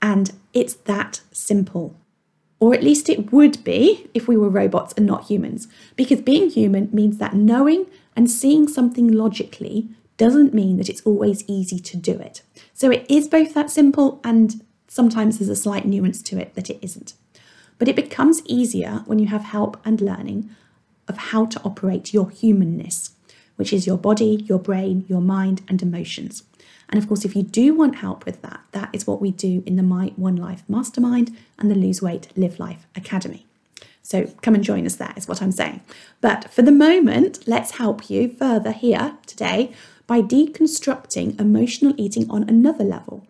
And 0.00 0.32
it's 0.54 0.74
that 0.74 1.20
simple. 1.30 1.94
Or 2.58 2.74
at 2.74 2.82
least 2.82 3.10
it 3.10 3.32
would 3.32 3.62
be 3.64 4.08
if 4.14 4.26
we 4.26 4.36
were 4.36 4.48
robots 4.48 4.94
and 4.96 5.06
not 5.06 5.26
humans. 5.26 5.68
Because 5.96 6.22
being 6.22 6.48
human 6.48 6.88
means 6.92 7.18
that 7.18 7.34
knowing 7.34 7.86
and 8.16 8.30
seeing 8.30 8.66
something 8.66 9.08
logically 9.08 9.88
doesn't 10.20 10.52
mean 10.52 10.76
that 10.76 10.90
it's 10.90 11.00
always 11.02 11.42
easy 11.48 11.78
to 11.80 11.96
do 11.96 12.12
it. 12.12 12.42
So 12.74 12.90
it 12.90 13.06
is 13.08 13.26
both 13.26 13.54
that 13.54 13.70
simple 13.70 14.20
and 14.22 14.62
sometimes 14.86 15.38
there's 15.38 15.48
a 15.48 15.56
slight 15.56 15.86
nuance 15.86 16.20
to 16.24 16.38
it 16.38 16.54
that 16.54 16.68
it 16.68 16.78
isn't. 16.82 17.14
But 17.78 17.88
it 17.88 17.96
becomes 17.96 18.42
easier 18.44 19.02
when 19.06 19.18
you 19.18 19.28
have 19.28 19.44
help 19.44 19.80
and 19.82 20.00
learning 20.00 20.50
of 21.08 21.16
how 21.16 21.46
to 21.46 21.62
operate 21.64 22.12
your 22.12 22.28
humanness 22.28 23.12
which 23.60 23.74
is 23.74 23.86
your 23.86 23.98
body, 23.98 24.42
your 24.48 24.58
brain, 24.58 25.04
your 25.06 25.20
mind, 25.20 25.60
and 25.68 25.82
emotions. 25.82 26.44
And 26.88 26.98
of 26.98 27.06
course, 27.06 27.26
if 27.26 27.36
you 27.36 27.42
do 27.42 27.74
want 27.74 27.96
help 27.96 28.24
with 28.24 28.40
that, 28.40 28.60
that 28.72 28.88
is 28.94 29.06
what 29.06 29.20
we 29.20 29.32
do 29.32 29.62
in 29.66 29.76
the 29.76 29.82
My 29.82 30.14
One 30.16 30.36
Life 30.36 30.62
Mastermind 30.66 31.36
and 31.58 31.70
the 31.70 31.74
Lose 31.74 32.00
Weight, 32.00 32.28
Live 32.38 32.58
Life 32.58 32.86
Academy. 32.96 33.46
So 34.02 34.32
come 34.40 34.54
and 34.54 34.64
join 34.64 34.86
us 34.86 34.96
there, 34.96 35.12
is 35.14 35.28
what 35.28 35.42
I'm 35.42 35.52
saying. 35.52 35.82
But 36.22 36.50
for 36.50 36.62
the 36.62 36.72
moment, 36.72 37.46
let's 37.46 37.72
help 37.72 38.08
you 38.08 38.30
further 38.30 38.72
here 38.72 39.18
today 39.26 39.74
by 40.10 40.20
deconstructing 40.20 41.40
emotional 41.40 41.94
eating 41.96 42.28
on 42.28 42.42
another 42.48 42.82
level. 42.82 43.24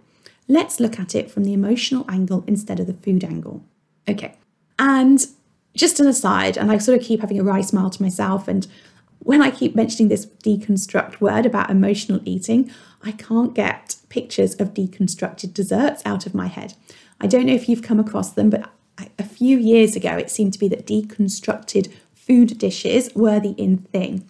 Let's 0.48 0.80
look 0.80 0.98
at 0.98 1.14
it 1.14 1.30
from 1.30 1.44
the 1.44 1.52
emotional 1.52 2.06
angle 2.08 2.42
instead 2.46 2.80
of 2.80 2.86
the 2.86 2.94
food 2.94 3.22
angle. 3.22 3.62
Okay. 4.08 4.32
And 4.78 5.26
just 5.74 6.00
an 6.00 6.06
aside, 6.06 6.56
and 6.56 6.72
I 6.72 6.78
sort 6.78 6.98
of 6.98 7.04
keep 7.04 7.20
having 7.20 7.38
a 7.38 7.44
wry 7.44 7.60
smile 7.60 7.90
to 7.90 8.02
myself 8.02 8.48
and 8.48 8.66
when 9.18 9.42
I 9.42 9.50
keep 9.50 9.76
mentioning 9.76 10.08
this 10.08 10.24
deconstruct 10.24 11.20
word 11.20 11.44
about 11.44 11.68
emotional 11.68 12.22
eating, 12.24 12.72
I 13.02 13.12
can't 13.12 13.52
get 13.52 13.96
pictures 14.08 14.54
of 14.54 14.72
deconstructed 14.72 15.52
desserts 15.52 16.00
out 16.06 16.24
of 16.24 16.34
my 16.34 16.46
head. 16.46 16.72
I 17.20 17.26
don't 17.26 17.44
know 17.44 17.52
if 17.52 17.68
you've 17.68 17.82
come 17.82 18.00
across 18.00 18.32
them, 18.32 18.48
but 18.48 18.70
a 19.18 19.24
few 19.24 19.58
years 19.58 19.96
ago 19.96 20.16
it 20.16 20.30
seemed 20.30 20.54
to 20.54 20.58
be 20.58 20.68
that 20.68 20.86
deconstructed 20.86 21.92
food 22.14 22.56
dishes 22.56 23.10
were 23.14 23.38
the 23.38 23.50
in 23.58 23.76
thing. 23.76 24.26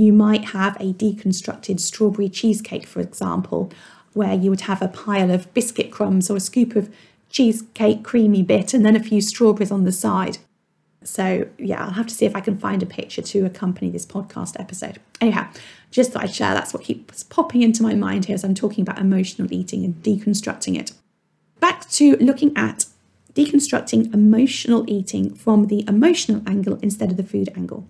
You 0.00 0.14
might 0.14 0.46
have 0.46 0.78
a 0.80 0.94
deconstructed 0.94 1.78
strawberry 1.78 2.30
cheesecake, 2.30 2.86
for 2.86 3.00
example, 3.00 3.70
where 4.14 4.32
you 4.32 4.48
would 4.48 4.62
have 4.62 4.80
a 4.80 4.88
pile 4.88 5.30
of 5.30 5.52
biscuit 5.52 5.90
crumbs 5.90 6.30
or 6.30 6.38
a 6.38 6.40
scoop 6.40 6.74
of 6.74 6.88
cheesecake 7.28 8.02
creamy 8.02 8.42
bit 8.42 8.72
and 8.72 8.82
then 8.82 8.96
a 8.96 9.02
few 9.02 9.20
strawberries 9.20 9.70
on 9.70 9.84
the 9.84 9.92
side. 9.92 10.38
So, 11.04 11.46
yeah, 11.58 11.84
I'll 11.84 11.90
have 11.90 12.06
to 12.06 12.14
see 12.14 12.24
if 12.24 12.34
I 12.34 12.40
can 12.40 12.56
find 12.56 12.82
a 12.82 12.86
picture 12.86 13.20
to 13.20 13.44
accompany 13.44 13.90
this 13.90 14.06
podcast 14.06 14.58
episode. 14.58 15.00
Anyhow, 15.20 15.50
just 15.90 16.12
thought 16.12 16.22
I'd 16.22 16.34
share 16.34 16.54
that's 16.54 16.72
what 16.72 16.84
keeps 16.84 17.22
popping 17.22 17.60
into 17.60 17.82
my 17.82 17.94
mind 17.94 18.24
here 18.24 18.34
as 18.34 18.42
I'm 18.42 18.54
talking 18.54 18.80
about 18.80 18.98
emotional 18.98 19.52
eating 19.52 19.84
and 19.84 20.02
deconstructing 20.02 20.80
it. 20.80 20.92
Back 21.60 21.86
to 21.90 22.16
looking 22.16 22.56
at 22.56 22.86
deconstructing 23.34 24.14
emotional 24.14 24.82
eating 24.88 25.34
from 25.34 25.66
the 25.66 25.84
emotional 25.86 26.42
angle 26.46 26.78
instead 26.80 27.10
of 27.10 27.18
the 27.18 27.22
food 27.22 27.50
angle. 27.54 27.86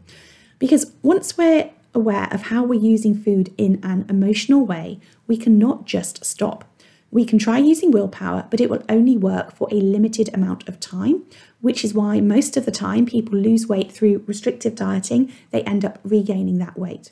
Because 0.58 0.92
once 1.02 1.38
we're 1.38 1.70
aware 1.94 2.28
of 2.30 2.42
how 2.42 2.62
we're 2.64 2.80
using 2.80 3.14
food 3.14 3.52
in 3.56 3.80
an 3.82 4.06
emotional 4.08 4.64
way, 4.64 5.00
we 5.26 5.36
cannot 5.36 5.86
just 5.86 6.24
stop. 6.24 6.64
We 7.12 7.24
can 7.24 7.38
try 7.38 7.58
using 7.58 7.90
willpower, 7.90 8.46
but 8.50 8.60
it 8.60 8.70
will 8.70 8.84
only 8.88 9.16
work 9.16 9.52
for 9.52 9.68
a 9.72 9.80
limited 9.80 10.30
amount 10.32 10.68
of 10.68 10.78
time, 10.78 11.24
which 11.60 11.84
is 11.84 11.92
why 11.92 12.20
most 12.20 12.56
of 12.56 12.64
the 12.64 12.70
time 12.70 13.04
people 13.04 13.36
lose 13.36 13.66
weight 13.66 13.90
through 13.90 14.22
restrictive 14.26 14.76
dieting, 14.76 15.32
they 15.50 15.62
end 15.62 15.84
up 15.84 15.98
regaining 16.04 16.58
that 16.58 16.78
weight. 16.78 17.10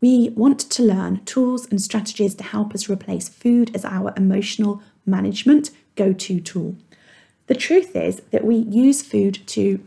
We 0.00 0.30
want 0.30 0.60
to 0.60 0.82
learn 0.82 1.24
tools 1.24 1.66
and 1.70 1.80
strategies 1.80 2.34
to 2.36 2.44
help 2.44 2.74
us 2.74 2.88
replace 2.88 3.28
food 3.28 3.74
as 3.74 3.84
our 3.84 4.12
emotional 4.16 4.82
management 5.06 5.70
go 5.96 6.12
to 6.12 6.40
tool. 6.40 6.76
The 7.46 7.54
truth 7.54 7.96
is 7.96 8.20
that 8.30 8.44
we 8.44 8.56
use 8.56 9.02
food 9.02 9.40
to 9.48 9.80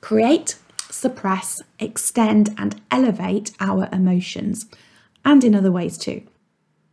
create, 0.00 0.56
suppress, 0.92 1.62
extend, 1.78 2.54
and 2.58 2.80
elevate 2.90 3.52
our 3.60 3.88
emotions, 3.92 4.66
and 5.24 5.42
in 5.42 5.54
other 5.54 5.72
ways 5.72 5.96
too. 5.96 6.22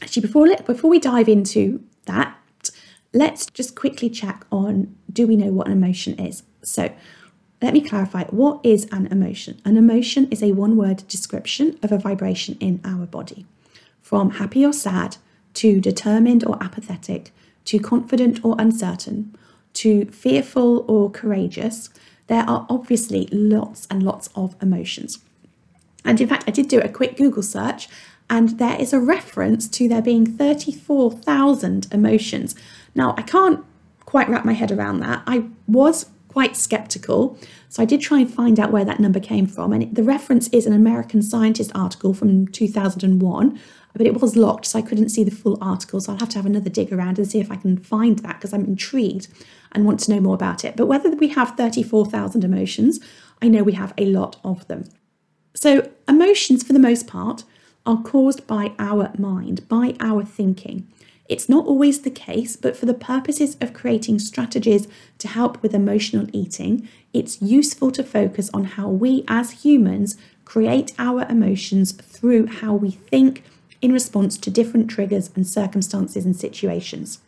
Actually, 0.01 0.22
before, 0.22 0.48
before 0.65 0.89
we 0.89 1.00
dive 1.00 1.27
into 1.27 1.84
that, 2.06 2.36
let's 3.13 3.48
just 3.48 3.75
quickly 3.75 4.10
check 4.10 4.46
on 4.51 4.96
do 5.12 5.27
we 5.27 5.36
know 5.36 5.51
what 5.51 5.68
an 5.68 5.74
emotion 5.74 6.18
is? 6.20 6.44
So, 6.62 6.91
let 7.62 7.74
me 7.74 7.82
clarify 7.82 8.24
what 8.25 8.62
is 8.63 8.86
an 8.91 9.08
emotion? 9.08 9.62
An 9.65 9.75
emotion 9.75 10.29
is 10.32 10.41
a 10.41 10.53
one 10.53 10.77
word 10.77 11.03
description 11.10 11.77
of 11.84 11.91
a 11.91 11.98
vibration 11.98 12.58
in 12.62 12.79
our 12.86 13.06
body. 13.06 13.46
From 14.01 14.32
happy 14.32 14.65
or 14.65 14.72
sad 14.72 15.18
to 15.56 15.82
determined 15.82 16.46
or 16.46 16.62
apathetic 16.63 17.32
to 17.65 17.79
confident 17.79 18.39
or 18.46 18.56
uncertain 18.58 19.36
to 19.74 20.06
fearful 20.06 20.86
or 20.88 21.12
courageous, 21.12 21.89
there 22.29 22.50
are 22.50 22.65
obviously 22.69 23.27
lots 23.31 23.88
and 23.91 24.01
lots 24.01 24.29
of 24.36 24.55
emotions. 24.62 25.19
And 26.05 26.21
in 26.21 26.29
fact, 26.29 26.45
I 26.48 26.51
did 26.51 26.69
do 26.69 26.79
a 26.79 26.88
quick 26.88 27.17
Google 27.17 27.43
search 27.43 27.89
and 28.29 28.57
there 28.59 28.79
is 28.79 28.93
a 28.93 29.00
reference 29.00 29.67
to 29.69 29.88
there 29.88 30.01
being 30.01 30.25
34,000 30.25 31.88
emotions. 31.91 32.55
Now, 32.93 33.15
I 33.17 33.24
can't 33.24 33.65
quite 34.05 34.29
wrap 34.29 34.45
my 34.45 34.53
head 34.53 34.71
around 34.71 35.00
that. 35.00 35.24
I 35.25 35.45
was 35.67 36.09
quite 36.27 36.55
skeptical, 36.55 37.38
so 37.69 37.81
I 37.81 37.86
did 37.86 38.01
try 38.01 38.19
and 38.19 38.31
find 38.31 38.59
out 38.59 38.71
where 38.71 38.86
that 38.86 39.00
number 39.00 39.19
came 39.19 39.48
from. 39.48 39.74
And 39.74 39.95
the 39.95 40.03
reference 40.03 40.48
is 40.50 40.67
an 40.67 40.74
American 40.74 41.24
Scientist 41.24 41.71
article 41.74 42.13
from 42.13 42.48
2001, 42.48 43.59
but 43.93 44.08
it 44.08 44.22
was 44.22 44.36
locked, 44.36 44.65
so 44.65 44.79
I 44.79 44.84
couldn't 44.84 45.10
see 45.10 45.24
the 45.24 45.31
full 45.31 45.58
article. 45.62 46.00
So 46.00 46.13
I'll 46.13 46.19
have 46.19 46.29
to 46.29 46.38
have 46.38 46.46
another 46.46 46.69
dig 46.69 46.93
around 46.93 47.17
and 47.17 47.27
see 47.27 47.39
if 47.39 47.51
I 47.51 47.55
can 47.55 47.77
find 47.77 48.19
that 48.19 48.36
because 48.36 48.53
I'm 48.53 48.65
intrigued 48.65 49.27
and 49.72 49.86
want 49.86 50.00
to 50.01 50.12
know 50.12 50.19
more 50.19 50.36
about 50.36 50.63
it. 50.63 50.75
But 50.75 50.88
whether 50.88 51.10
we 51.10 51.29
have 51.29 51.58
34,000 51.58 52.43
emotions, 52.43 53.00
I 53.41 53.48
know 53.48 53.63
we 53.63 53.74
have 53.74 53.93
a 53.98 54.05
lot 54.05 54.38
of 54.43 54.67
them. 54.67 54.86
So, 55.53 55.89
emotions, 56.08 56.63
for 56.63 56.74
the 56.74 56.79
most 56.79 57.08
part, 57.08 57.43
are 57.86 58.01
caused 58.01 58.46
by 58.46 58.74
our 58.77 59.12
mind, 59.17 59.67
by 59.67 59.96
our 60.00 60.24
thinking. 60.24 60.88
It's 61.27 61.48
not 61.48 61.67
always 61.67 62.01
the 62.01 62.10
case, 62.10 62.55
but 62.55 62.75
for 62.75 62.88
the 62.88 62.93
purposes 62.93 63.55
of 63.62 63.74
creating 63.74 64.19
strategies 64.19 64.88
to 65.19 65.27
help 65.27 65.62
with 65.62 65.75
emotional 65.75 66.27
eating, 66.34 66.88
it's 67.13 67.41
useful 67.41 67.91
to 67.91 68.03
focus 68.03 68.50
on 68.53 68.63
how 68.63 68.89
we 68.89 69.24
as 69.27 69.63
humans 69.63 70.17
create 70.43 70.93
our 70.98 71.27
emotions 71.29 71.91
through 71.91 72.48
how 72.48 72.74
we 72.74 72.91
think 72.91 73.43
in 73.81 73.91
response 73.91 74.38
to 74.38 74.50
different 74.50 74.89
triggers 74.89 75.29
and 75.36 75.48
circumstances 75.48 76.25
and 76.25 76.36
situations. 76.36 77.19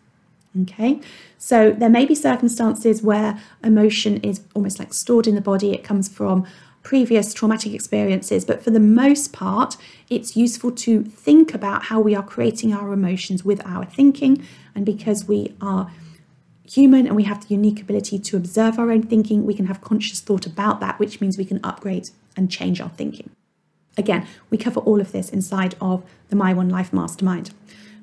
Okay, 0.63 0.99
so 1.37 1.71
there 1.71 1.89
may 1.89 2.05
be 2.05 2.13
circumstances 2.13 3.01
where 3.01 3.39
emotion 3.63 4.17
is 4.17 4.41
almost 4.53 4.79
like 4.79 4.93
stored 4.93 5.25
in 5.25 5.35
the 5.35 5.41
body, 5.41 5.71
it 5.71 5.81
comes 5.81 6.09
from 6.09 6.45
previous 6.83 7.33
traumatic 7.33 7.73
experiences, 7.73 8.43
but 8.43 8.63
for 8.63 8.71
the 8.71 8.79
most 8.79 9.31
part, 9.31 9.77
it's 10.09 10.35
useful 10.35 10.71
to 10.71 11.03
think 11.03 11.53
about 11.53 11.83
how 11.83 11.99
we 11.99 12.15
are 12.15 12.23
creating 12.23 12.73
our 12.73 12.91
emotions 12.91 13.45
with 13.45 13.65
our 13.65 13.85
thinking. 13.85 14.45
And 14.75 14.85
because 14.85 15.25
we 15.25 15.53
are 15.61 15.91
human 16.63 17.05
and 17.05 17.15
we 17.15 17.23
have 17.23 17.47
the 17.47 17.53
unique 17.53 17.81
ability 17.81 18.17
to 18.19 18.37
observe 18.37 18.79
our 18.79 18.91
own 18.91 19.03
thinking, 19.03 19.45
we 19.45 19.53
can 19.53 19.67
have 19.67 19.81
conscious 19.81 20.19
thought 20.21 20.45
about 20.45 20.79
that, 20.79 20.99
which 20.99 21.21
means 21.21 21.37
we 21.37 21.45
can 21.45 21.59
upgrade 21.63 22.09
and 22.35 22.49
change 22.49 22.81
our 22.81 22.89
thinking. 22.89 23.29
Again, 23.97 24.25
we 24.49 24.57
cover 24.57 24.79
all 24.79 25.01
of 25.01 25.11
this 25.11 25.29
inside 25.29 25.75
of 25.81 26.03
the 26.29 26.35
My 26.35 26.53
One 26.53 26.69
Life 26.69 26.93
Mastermind. 26.93 27.51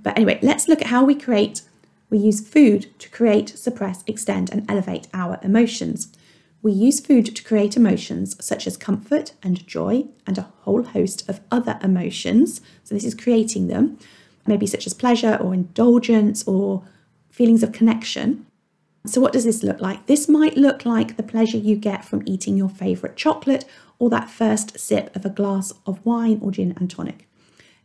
But 0.02 0.16
anyway, 0.16 0.38
let's 0.42 0.68
look 0.68 0.80
at 0.80 0.88
how 0.88 1.04
we 1.04 1.14
create 1.14 1.62
We 2.10 2.18
use 2.18 2.40
food 2.40 2.98
to 3.00 3.10
create, 3.10 3.50
suppress, 3.50 4.02
extend, 4.06 4.50
and 4.50 4.64
elevate 4.70 5.08
our 5.12 5.38
emotions. 5.42 6.08
We 6.62 6.72
use 6.72 7.00
food 7.00 7.36
to 7.36 7.44
create 7.44 7.76
emotions 7.76 8.42
such 8.44 8.66
as 8.66 8.78
comfort 8.78 9.32
and 9.42 9.66
joy 9.66 10.06
and 10.26 10.38
a 10.38 10.48
whole 10.62 10.84
host 10.84 11.28
of 11.28 11.40
other 11.50 11.78
emotions. 11.82 12.62
So, 12.82 12.94
this 12.94 13.04
is 13.04 13.14
creating 13.14 13.68
them, 13.68 13.98
maybe 14.46 14.66
such 14.66 14.86
as 14.86 14.94
pleasure 14.94 15.36
or 15.36 15.52
indulgence 15.52 16.46
or 16.48 16.82
feelings 17.30 17.62
of 17.62 17.72
connection. 17.72 18.46
So, 19.06 19.20
what 19.20 19.32
does 19.32 19.44
this 19.44 19.62
look 19.62 19.80
like? 19.80 20.06
This 20.06 20.28
might 20.28 20.56
look 20.56 20.84
like 20.84 21.16
the 21.16 21.22
pleasure 21.22 21.58
you 21.58 21.76
get 21.76 22.04
from 22.04 22.22
eating 22.26 22.56
your 22.56 22.68
favourite 22.68 23.16
chocolate 23.16 23.64
or 23.98 24.10
that 24.10 24.30
first 24.30 24.78
sip 24.78 25.14
of 25.16 25.24
a 25.24 25.30
glass 25.30 25.72
of 25.86 26.04
wine 26.04 26.38
or 26.42 26.50
gin 26.50 26.74
and 26.76 26.90
tonic. 26.90 27.28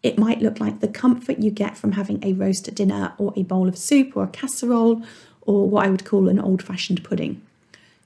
It 0.03 0.19
might 0.19 0.41
look 0.41 0.59
like 0.59 0.79
the 0.79 0.87
comfort 0.87 1.39
you 1.39 1.49
get 1.49 1.77
from 1.77 1.93
having 1.93 2.23
a 2.23 2.33
roast 2.33 2.73
dinner 2.75 3.13
or 3.17 3.33
a 3.35 3.43
bowl 3.43 3.69
of 3.69 3.77
soup 3.77 4.15
or 4.15 4.25
a 4.25 4.27
casserole 4.27 5.01
or 5.41 5.69
what 5.69 5.85
I 5.85 5.89
would 5.89 6.05
call 6.05 6.27
an 6.27 6.39
old 6.39 6.61
fashioned 6.61 7.03
pudding. 7.03 7.41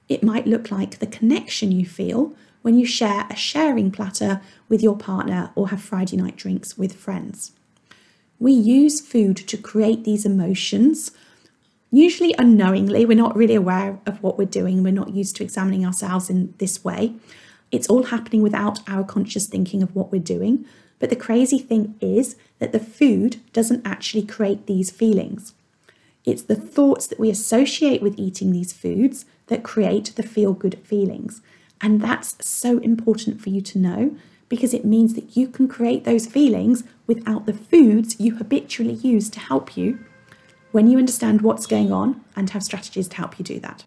It 0.08 0.22
might 0.22 0.46
look 0.46 0.70
like 0.70 0.98
the 0.98 1.06
connection 1.06 1.72
you 1.72 1.84
feel 1.84 2.32
when 2.62 2.78
you 2.78 2.86
share 2.86 3.26
a 3.28 3.36
sharing 3.36 3.90
platter 3.90 4.40
with 4.68 4.82
your 4.82 4.96
partner 4.96 5.50
or 5.54 5.68
have 5.68 5.82
Friday 5.82 6.16
night 6.16 6.36
drinks 6.36 6.78
with 6.78 6.94
friends. 6.94 7.52
We 8.38 8.52
use 8.52 9.00
food 9.00 9.36
to 9.36 9.56
create 9.56 10.04
these 10.04 10.24
emotions, 10.24 11.10
usually 11.90 12.34
unknowingly. 12.38 13.04
We're 13.04 13.16
not 13.16 13.36
really 13.36 13.56
aware 13.56 13.98
of 14.06 14.22
what 14.22 14.38
we're 14.38 14.44
doing, 14.44 14.82
we're 14.82 14.92
not 14.92 15.14
used 15.14 15.36
to 15.36 15.44
examining 15.44 15.84
ourselves 15.84 16.30
in 16.30 16.54
this 16.58 16.84
way. 16.84 17.14
It's 17.70 17.88
all 17.88 18.04
happening 18.04 18.42
without 18.42 18.80
our 18.88 19.04
conscious 19.04 19.46
thinking 19.46 19.82
of 19.82 19.94
what 19.94 20.10
we're 20.10 20.20
doing. 20.20 20.64
But 20.98 21.10
the 21.10 21.16
crazy 21.16 21.58
thing 21.58 21.94
is 22.00 22.36
that 22.58 22.72
the 22.72 22.80
food 22.80 23.36
doesn't 23.52 23.86
actually 23.86 24.26
create 24.26 24.66
these 24.66 24.90
feelings. 24.90 25.54
It's 26.24 26.42
the 26.42 26.56
thoughts 26.56 27.06
that 27.06 27.20
we 27.20 27.30
associate 27.30 28.02
with 28.02 28.18
eating 28.18 28.52
these 28.52 28.72
foods 28.72 29.24
that 29.46 29.62
create 29.62 30.12
the 30.16 30.22
feel 30.22 30.52
good 30.52 30.78
feelings. 30.84 31.40
And 31.80 32.00
that's 32.00 32.36
so 32.44 32.78
important 32.78 33.40
for 33.40 33.50
you 33.50 33.60
to 33.62 33.78
know 33.78 34.16
because 34.48 34.74
it 34.74 34.84
means 34.84 35.14
that 35.14 35.36
you 35.36 35.46
can 35.48 35.68
create 35.68 36.04
those 36.04 36.26
feelings 36.26 36.84
without 37.06 37.46
the 37.46 37.52
foods 37.52 38.18
you 38.18 38.34
habitually 38.36 38.94
use 38.94 39.30
to 39.30 39.40
help 39.40 39.76
you 39.76 39.98
when 40.72 40.90
you 40.90 40.98
understand 40.98 41.42
what's 41.42 41.66
going 41.66 41.92
on 41.92 42.22
and 42.36 42.50
have 42.50 42.62
strategies 42.62 43.08
to 43.08 43.16
help 43.16 43.38
you 43.38 43.44
do 43.44 43.60
that. 43.60 43.84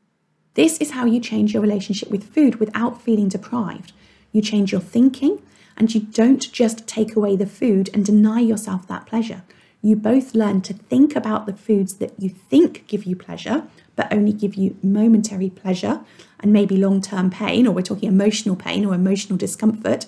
This 0.53 0.77
is 0.79 0.91
how 0.91 1.05
you 1.05 1.19
change 1.19 1.53
your 1.53 1.61
relationship 1.61 2.09
with 2.09 2.33
food 2.33 2.55
without 2.55 3.01
feeling 3.01 3.29
deprived. 3.29 3.93
You 4.33 4.41
change 4.41 4.71
your 4.71 4.81
thinking 4.81 5.41
and 5.77 5.93
you 5.93 6.01
don't 6.01 6.51
just 6.51 6.87
take 6.87 7.15
away 7.15 7.35
the 7.35 7.45
food 7.45 7.89
and 7.93 8.05
deny 8.05 8.41
yourself 8.41 8.87
that 8.87 9.05
pleasure. 9.05 9.43
You 9.81 9.95
both 9.95 10.35
learn 10.35 10.61
to 10.61 10.73
think 10.73 11.15
about 11.15 11.45
the 11.45 11.53
foods 11.53 11.95
that 11.95 12.13
you 12.19 12.29
think 12.29 12.85
give 12.87 13.05
you 13.05 13.15
pleasure, 13.15 13.65
but 13.95 14.13
only 14.13 14.33
give 14.33 14.55
you 14.55 14.77
momentary 14.83 15.49
pleasure 15.49 16.01
and 16.39 16.53
maybe 16.53 16.75
long 16.77 17.01
term 17.01 17.29
pain, 17.29 17.65
or 17.65 17.71
we're 17.73 17.81
talking 17.81 18.09
emotional 18.09 18.55
pain 18.55 18.85
or 18.85 18.93
emotional 18.93 19.37
discomfort. 19.37 20.05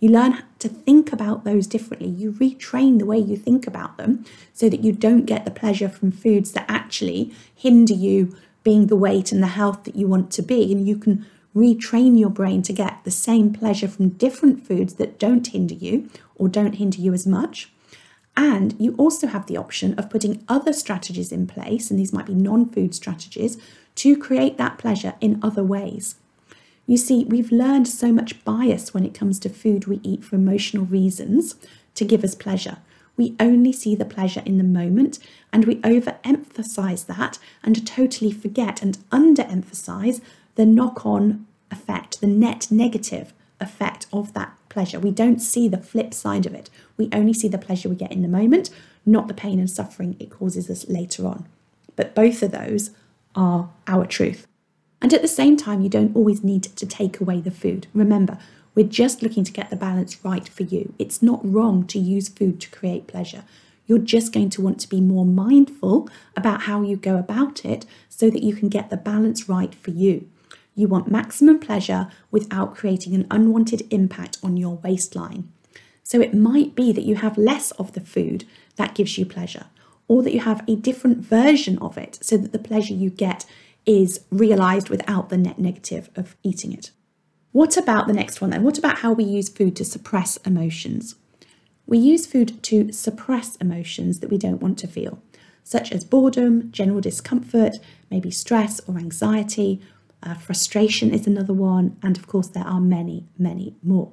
You 0.00 0.08
learn 0.08 0.42
to 0.58 0.68
think 0.68 1.12
about 1.12 1.44
those 1.44 1.68
differently. 1.68 2.08
You 2.08 2.32
retrain 2.32 2.98
the 2.98 3.06
way 3.06 3.18
you 3.18 3.36
think 3.36 3.68
about 3.68 3.98
them 3.98 4.24
so 4.52 4.68
that 4.68 4.82
you 4.82 4.90
don't 4.90 5.26
get 5.26 5.44
the 5.44 5.52
pleasure 5.52 5.88
from 5.88 6.10
foods 6.10 6.52
that 6.52 6.64
actually 6.68 7.32
hinder 7.54 7.94
you 7.94 8.36
being 8.62 8.86
the 8.86 8.96
weight 8.96 9.32
and 9.32 9.42
the 9.42 9.48
health 9.48 9.84
that 9.84 9.96
you 9.96 10.06
want 10.06 10.30
to 10.32 10.42
be. 10.42 10.72
And 10.72 10.86
you 10.86 10.96
can 10.96 11.26
retrain 11.54 12.18
your 12.18 12.30
brain 12.30 12.62
to 12.62 12.72
get 12.72 13.04
the 13.04 13.10
same 13.10 13.52
pleasure 13.52 13.88
from 13.88 14.10
different 14.10 14.66
foods 14.66 14.94
that 14.94 15.18
don't 15.18 15.46
hinder 15.46 15.74
you 15.74 16.08
or 16.36 16.48
don't 16.48 16.74
hinder 16.74 16.98
you 16.98 17.12
as 17.12 17.26
much. 17.26 17.70
And 18.36 18.74
you 18.78 18.94
also 18.96 19.26
have 19.26 19.46
the 19.46 19.58
option 19.58 19.98
of 19.98 20.08
putting 20.08 20.42
other 20.48 20.72
strategies 20.72 21.32
in 21.32 21.46
place, 21.46 21.90
and 21.90 21.98
these 21.98 22.14
might 22.14 22.26
be 22.26 22.34
non 22.34 22.66
food 22.66 22.94
strategies, 22.94 23.58
to 23.96 24.16
create 24.16 24.56
that 24.56 24.78
pleasure 24.78 25.14
in 25.20 25.38
other 25.42 25.62
ways. 25.62 26.14
You 26.86 26.96
see, 26.96 27.24
we've 27.24 27.52
learned 27.52 27.86
so 27.86 28.10
much 28.10 28.42
bias 28.44 28.94
when 28.94 29.04
it 29.04 29.14
comes 29.14 29.38
to 29.40 29.48
food 29.48 29.86
we 29.86 30.00
eat 30.02 30.24
for 30.24 30.36
emotional 30.36 30.86
reasons 30.86 31.56
to 31.94 32.04
give 32.04 32.24
us 32.24 32.34
pleasure. 32.34 32.78
We 33.16 33.36
only 33.38 33.72
see 33.72 33.94
the 33.94 34.04
pleasure 34.04 34.42
in 34.44 34.58
the 34.58 34.64
moment 34.64 35.18
and 35.52 35.64
we 35.64 35.76
overemphasize 35.76 37.06
that 37.06 37.38
and 37.62 37.86
totally 37.86 38.32
forget 38.32 38.82
and 38.82 38.98
underemphasize 39.10 40.20
the 40.54 40.66
knock 40.66 41.04
on 41.04 41.46
effect, 41.70 42.20
the 42.20 42.26
net 42.26 42.68
negative 42.70 43.32
effect 43.60 44.06
of 44.12 44.32
that 44.34 44.56
pleasure. 44.68 44.98
We 44.98 45.10
don't 45.10 45.40
see 45.40 45.68
the 45.68 45.78
flip 45.78 46.14
side 46.14 46.46
of 46.46 46.54
it. 46.54 46.70
We 46.96 47.08
only 47.12 47.32
see 47.32 47.48
the 47.48 47.58
pleasure 47.58 47.88
we 47.88 47.96
get 47.96 48.12
in 48.12 48.22
the 48.22 48.28
moment, 48.28 48.70
not 49.06 49.28
the 49.28 49.34
pain 49.34 49.58
and 49.58 49.70
suffering 49.70 50.16
it 50.18 50.30
causes 50.30 50.68
us 50.70 50.88
later 50.88 51.26
on. 51.26 51.46
But 51.96 52.14
both 52.14 52.42
of 52.42 52.52
those 52.52 52.90
are 53.34 53.70
our 53.86 54.06
truth. 54.06 54.46
And 55.00 55.12
at 55.12 55.22
the 55.22 55.28
same 55.28 55.56
time, 55.56 55.80
you 55.80 55.88
don't 55.88 56.14
always 56.14 56.44
need 56.44 56.62
to 56.62 56.86
take 56.86 57.20
away 57.20 57.40
the 57.40 57.50
food. 57.50 57.88
Remember, 57.92 58.38
we're 58.74 58.86
just 58.86 59.22
looking 59.22 59.44
to 59.44 59.52
get 59.52 59.70
the 59.70 59.76
balance 59.76 60.24
right 60.24 60.48
for 60.48 60.62
you. 60.62 60.94
It's 60.98 61.22
not 61.22 61.40
wrong 61.44 61.86
to 61.88 61.98
use 61.98 62.28
food 62.28 62.60
to 62.62 62.70
create 62.70 63.06
pleasure. 63.06 63.44
You're 63.86 63.98
just 63.98 64.32
going 64.32 64.50
to 64.50 64.62
want 64.62 64.80
to 64.80 64.88
be 64.88 65.00
more 65.00 65.26
mindful 65.26 66.08
about 66.36 66.62
how 66.62 66.82
you 66.82 66.96
go 66.96 67.16
about 67.16 67.64
it 67.64 67.84
so 68.08 68.30
that 68.30 68.42
you 68.42 68.54
can 68.54 68.68
get 68.68 68.90
the 68.90 68.96
balance 68.96 69.48
right 69.48 69.74
for 69.74 69.90
you. 69.90 70.28
You 70.74 70.88
want 70.88 71.10
maximum 71.10 71.58
pleasure 71.58 72.08
without 72.30 72.74
creating 72.74 73.14
an 73.14 73.26
unwanted 73.30 73.86
impact 73.92 74.38
on 74.42 74.56
your 74.56 74.76
waistline. 74.76 75.52
So 76.02 76.20
it 76.20 76.34
might 76.34 76.74
be 76.74 76.92
that 76.92 77.04
you 77.04 77.16
have 77.16 77.36
less 77.36 77.72
of 77.72 77.92
the 77.92 78.00
food 78.00 78.44
that 78.76 78.94
gives 78.94 79.18
you 79.18 79.26
pleasure, 79.26 79.66
or 80.08 80.22
that 80.22 80.32
you 80.32 80.40
have 80.40 80.64
a 80.66 80.76
different 80.76 81.18
version 81.18 81.78
of 81.78 81.98
it 81.98 82.18
so 82.22 82.36
that 82.36 82.52
the 82.52 82.58
pleasure 82.58 82.94
you 82.94 83.10
get 83.10 83.44
is 83.84 84.20
realized 84.30 84.88
without 84.88 85.28
the 85.28 85.36
net 85.36 85.58
negative 85.58 86.08
of 86.16 86.36
eating 86.42 86.72
it. 86.72 86.90
What 87.52 87.76
about 87.76 88.06
the 88.06 88.14
next 88.14 88.40
one 88.40 88.50
then? 88.50 88.62
What 88.62 88.78
about 88.78 88.98
how 88.98 89.12
we 89.12 89.24
use 89.24 89.48
food 89.48 89.76
to 89.76 89.84
suppress 89.84 90.38
emotions? 90.38 91.16
We 91.86 91.98
use 91.98 92.26
food 92.26 92.62
to 92.64 92.92
suppress 92.92 93.56
emotions 93.56 94.20
that 94.20 94.30
we 94.30 94.38
don't 94.38 94.62
want 94.62 94.78
to 94.78 94.86
feel, 94.86 95.22
such 95.62 95.92
as 95.92 96.04
boredom, 96.04 96.72
general 96.72 97.00
discomfort, 97.00 97.78
maybe 98.10 98.30
stress 98.30 98.80
or 98.88 98.96
anxiety, 98.96 99.82
uh, 100.22 100.34
frustration 100.34 101.12
is 101.12 101.26
another 101.26 101.52
one, 101.52 101.96
and 102.02 102.16
of 102.16 102.26
course, 102.26 102.48
there 102.48 102.66
are 102.66 102.80
many, 102.80 103.26
many 103.38 103.74
more. 103.82 104.12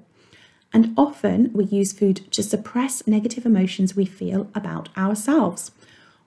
And 0.74 0.94
often 0.98 1.52
we 1.54 1.66
use 1.66 1.94
food 1.94 2.32
to 2.32 2.44
suppress 2.44 3.06
negative 3.08 3.46
emotions 3.46 3.96
we 3.96 4.06
feel 4.06 4.50
about 4.54 4.90
ourselves. 4.98 5.72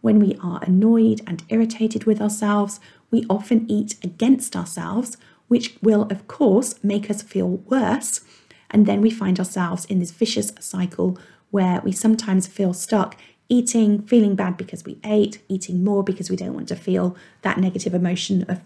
When 0.01 0.19
we 0.19 0.37
are 0.43 0.61
annoyed 0.63 1.21
and 1.27 1.45
irritated 1.49 2.05
with 2.05 2.21
ourselves, 2.21 2.81
we 3.11 3.25
often 3.29 3.71
eat 3.71 3.97
against 4.03 4.57
ourselves, 4.57 5.17
which 5.53 5.77
will, 5.83 6.05
of 6.05 6.27
course, 6.29 6.83
make 6.83 7.11
us 7.11 7.21
feel 7.21 7.59
worse. 7.75 8.23
And 8.71 8.87
then 8.87 9.03
we 9.03 9.11
find 9.11 9.39
ourselves 9.39 9.85
in 9.85 9.99
this 9.99 10.11
vicious 10.11 10.51
cycle 10.61 11.19
where 11.51 11.83
we 11.85 11.93
sometimes 11.93 12.47
feel 12.47 12.73
stuck 12.73 13.19
eating, 13.51 14.01
feeling 14.01 14.35
bad 14.35 14.57
because 14.57 14.83
we 14.87 14.99
ate, 15.05 15.43
eating 15.51 15.85
more 15.85 16.03
because 16.03 16.31
we 16.31 16.37
don't 16.37 16.55
want 16.55 16.69
to 16.69 16.75
feel 16.75 17.15
that 17.43 17.59
negative 17.59 17.93
emotion 17.93 18.45
of 18.49 18.63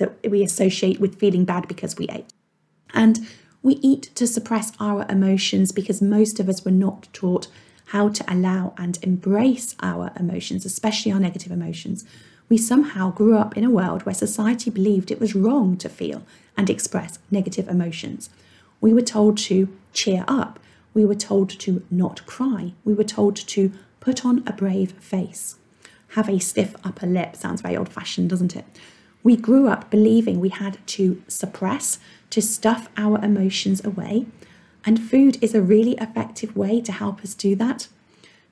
that 0.00 0.28
we 0.28 0.42
associate 0.42 0.98
with 0.98 1.20
feeling 1.20 1.44
bad 1.44 1.68
because 1.68 1.96
we 1.96 2.08
ate. 2.08 2.32
And 2.92 3.28
we 3.62 3.74
eat 3.74 4.10
to 4.16 4.26
suppress 4.26 4.72
our 4.80 5.06
emotions 5.08 5.70
because 5.70 6.02
most 6.02 6.40
of 6.40 6.48
us 6.48 6.64
were 6.64 6.72
not 6.72 7.06
taught 7.12 7.46
how 7.86 8.08
to 8.08 8.24
allow 8.26 8.74
and 8.76 8.98
embrace 9.02 9.76
our 9.80 10.10
emotions, 10.18 10.66
especially 10.66 11.12
our 11.12 11.20
negative 11.20 11.52
emotions. 11.52 12.04
We 12.48 12.58
somehow 12.58 13.10
grew 13.10 13.36
up 13.36 13.56
in 13.56 13.64
a 13.64 13.70
world 13.70 14.04
where 14.04 14.14
society 14.14 14.70
believed 14.70 15.10
it 15.10 15.20
was 15.20 15.34
wrong 15.34 15.76
to 15.78 15.88
feel 15.88 16.22
and 16.56 16.68
express 16.68 17.18
negative 17.30 17.68
emotions. 17.68 18.30
We 18.80 18.92
were 18.92 19.02
told 19.02 19.38
to 19.38 19.68
cheer 19.92 20.24
up. 20.28 20.58
We 20.92 21.04
were 21.04 21.14
told 21.14 21.48
to 21.60 21.82
not 21.90 22.24
cry. 22.26 22.74
We 22.84 22.94
were 22.94 23.04
told 23.04 23.36
to 23.36 23.72
put 24.00 24.24
on 24.24 24.44
a 24.46 24.52
brave 24.52 24.92
face. 24.92 25.56
Have 26.08 26.28
a 26.28 26.38
stiff 26.38 26.76
upper 26.84 27.06
lip. 27.06 27.34
Sounds 27.34 27.62
very 27.62 27.76
old 27.76 27.88
fashioned, 27.88 28.30
doesn't 28.30 28.54
it? 28.54 28.64
We 29.22 29.36
grew 29.36 29.68
up 29.68 29.90
believing 29.90 30.38
we 30.38 30.50
had 30.50 30.78
to 30.88 31.22
suppress, 31.26 31.98
to 32.28 32.42
stuff 32.42 32.90
our 32.98 33.18
emotions 33.24 33.82
away, 33.82 34.26
and 34.84 35.02
food 35.02 35.38
is 35.42 35.54
a 35.54 35.62
really 35.62 35.92
effective 35.92 36.54
way 36.54 36.82
to 36.82 36.92
help 36.92 37.22
us 37.22 37.34
do 37.34 37.56
that. 37.56 37.88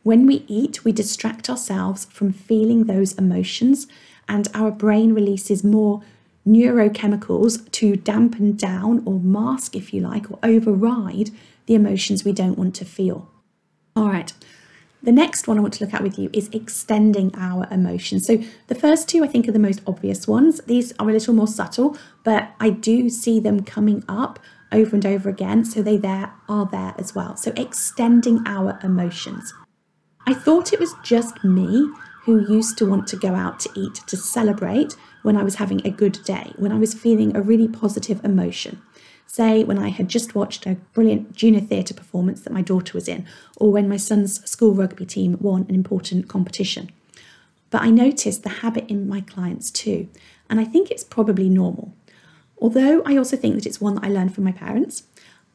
When 0.03 0.27
we 0.27 0.45
eat, 0.49 0.85
we 0.85 0.93
distract 0.93 1.49
ourselves 1.49 2.07
from 2.07 2.33
feeling 2.33 2.85
those 2.85 3.13
emotions, 3.13 3.87
and 4.29 4.49
our 4.55 4.71
brain 4.71 5.15
releases 5.15 5.63
more 5.63 6.03
neurochemicals 6.47 7.71
to 7.71 7.97
dampen 7.97 8.57
down 8.57 9.03
or 9.07 9.21
mask, 9.21 9.77
if 9.77 9.95
you 9.95 10.01
like, 10.01 10.31
or 10.31 10.39
override 10.43 11.31
the 11.67 11.75
emotions 11.75 12.25
we 12.25 12.33
don't 12.33 12.59
want 12.59 12.75
to 12.75 12.85
feel. 12.85 13.31
All 13.95 14.09
right, 14.09 14.33
the 15.03 15.13
next 15.13 15.47
one 15.47 15.59
I 15.59 15.61
want 15.61 15.75
to 15.75 15.85
look 15.85 15.95
at 15.95 16.03
with 16.03 16.19
you 16.19 16.31
is 16.33 16.49
extending 16.53 17.33
our 17.37 17.69
emotions. 17.71 18.27
So, 18.27 18.43
the 18.69 18.75
first 18.75 19.09
two 19.09 19.23
I 19.23 19.29
think 19.29 19.49
are 19.49 19.53
the 19.53 19.59
most 19.59 19.83
obvious 19.87 20.27
ones. 20.27 20.61
These 20.67 20.93
are 20.99 21.09
a 21.09 21.13
little 21.13 21.35
more 21.35 21.47
subtle, 21.47 21.97
but 22.25 22.51
I 22.59 22.71
do 22.71 23.09
see 23.09 23.39
them 23.39 23.63
coming 23.65 24.05
up 24.09 24.39
over 24.73 24.97
and 24.97 25.05
over 25.05 25.29
again. 25.29 25.65
So, 25.65 25.83
they 25.83 25.97
there 25.97 26.33
are 26.49 26.67
there 26.67 26.95
as 26.99 27.15
well. 27.15 27.37
So, 27.37 27.53
extending 27.57 28.43
our 28.47 28.79
emotions. 28.83 29.53
I 30.27 30.35
thought 30.35 30.73
it 30.73 30.81
was 30.81 30.95
just 31.03 31.43
me, 31.43 31.91
who 32.25 32.47
used 32.53 32.79
to 32.79 32.87
want 32.87 33.09
to 33.09 33.17
go 33.17 33.35
out 33.35 33.59
to 33.61 33.71
eat 33.75 33.95
to 34.07 34.17
celebrate 34.17 34.95
when 35.23 35.37
I 35.37 35.43
was 35.43 35.57
having 35.57 35.85
a 35.85 35.91
good 35.91 36.23
day, 36.25 36.53
when 36.57 36.71
I 36.71 36.79
was 36.79 36.95
feeling 36.95 37.37
a 37.37 37.43
really 37.43 37.67
positive 37.67 38.25
emotion. 38.25 38.81
Say, 39.27 39.65
when 39.65 39.79
I 39.79 39.89
had 39.89 40.09
just 40.09 40.35
watched 40.35 40.67
a 40.67 40.77
brilliant 40.93 41.35
junior 41.35 41.61
theatre 41.61 41.95
performance 41.95 42.43
that 42.43 42.53
my 42.53 42.63
daughter 42.63 42.93
was 42.95 43.09
in, 43.09 43.27
or 43.57 43.73
when 43.73 43.89
my 43.89 43.97
son's 43.97 44.49
school 44.49 44.75
rugby 44.75 45.07
team 45.07 45.37
won 45.41 45.67
an 45.69 45.75
important 45.75 46.29
competition. 46.29 46.91
But 47.71 47.83
I 47.83 47.91
noticed 47.91 48.45
the 48.45 48.51
habit 48.61 48.89
in 48.89 49.09
my 49.09 49.23
clients 49.23 49.71
too, 49.71 50.09
and 50.49 50.61
I 50.61 50.65
think 50.65 50.91
it's 50.91 51.05
probably 51.05 51.49
normal. 51.49 51.95
Although 52.59 53.03
I 53.05 53.17
also 53.17 53.37
think 53.37 53.57
that 53.57 53.67
it's 53.67 53.81
one 53.81 53.97
that 53.97 54.05
I 54.05 54.09
learned 54.09 54.35
from 54.35 54.45
my 54.45 54.53
parents, 54.53 55.05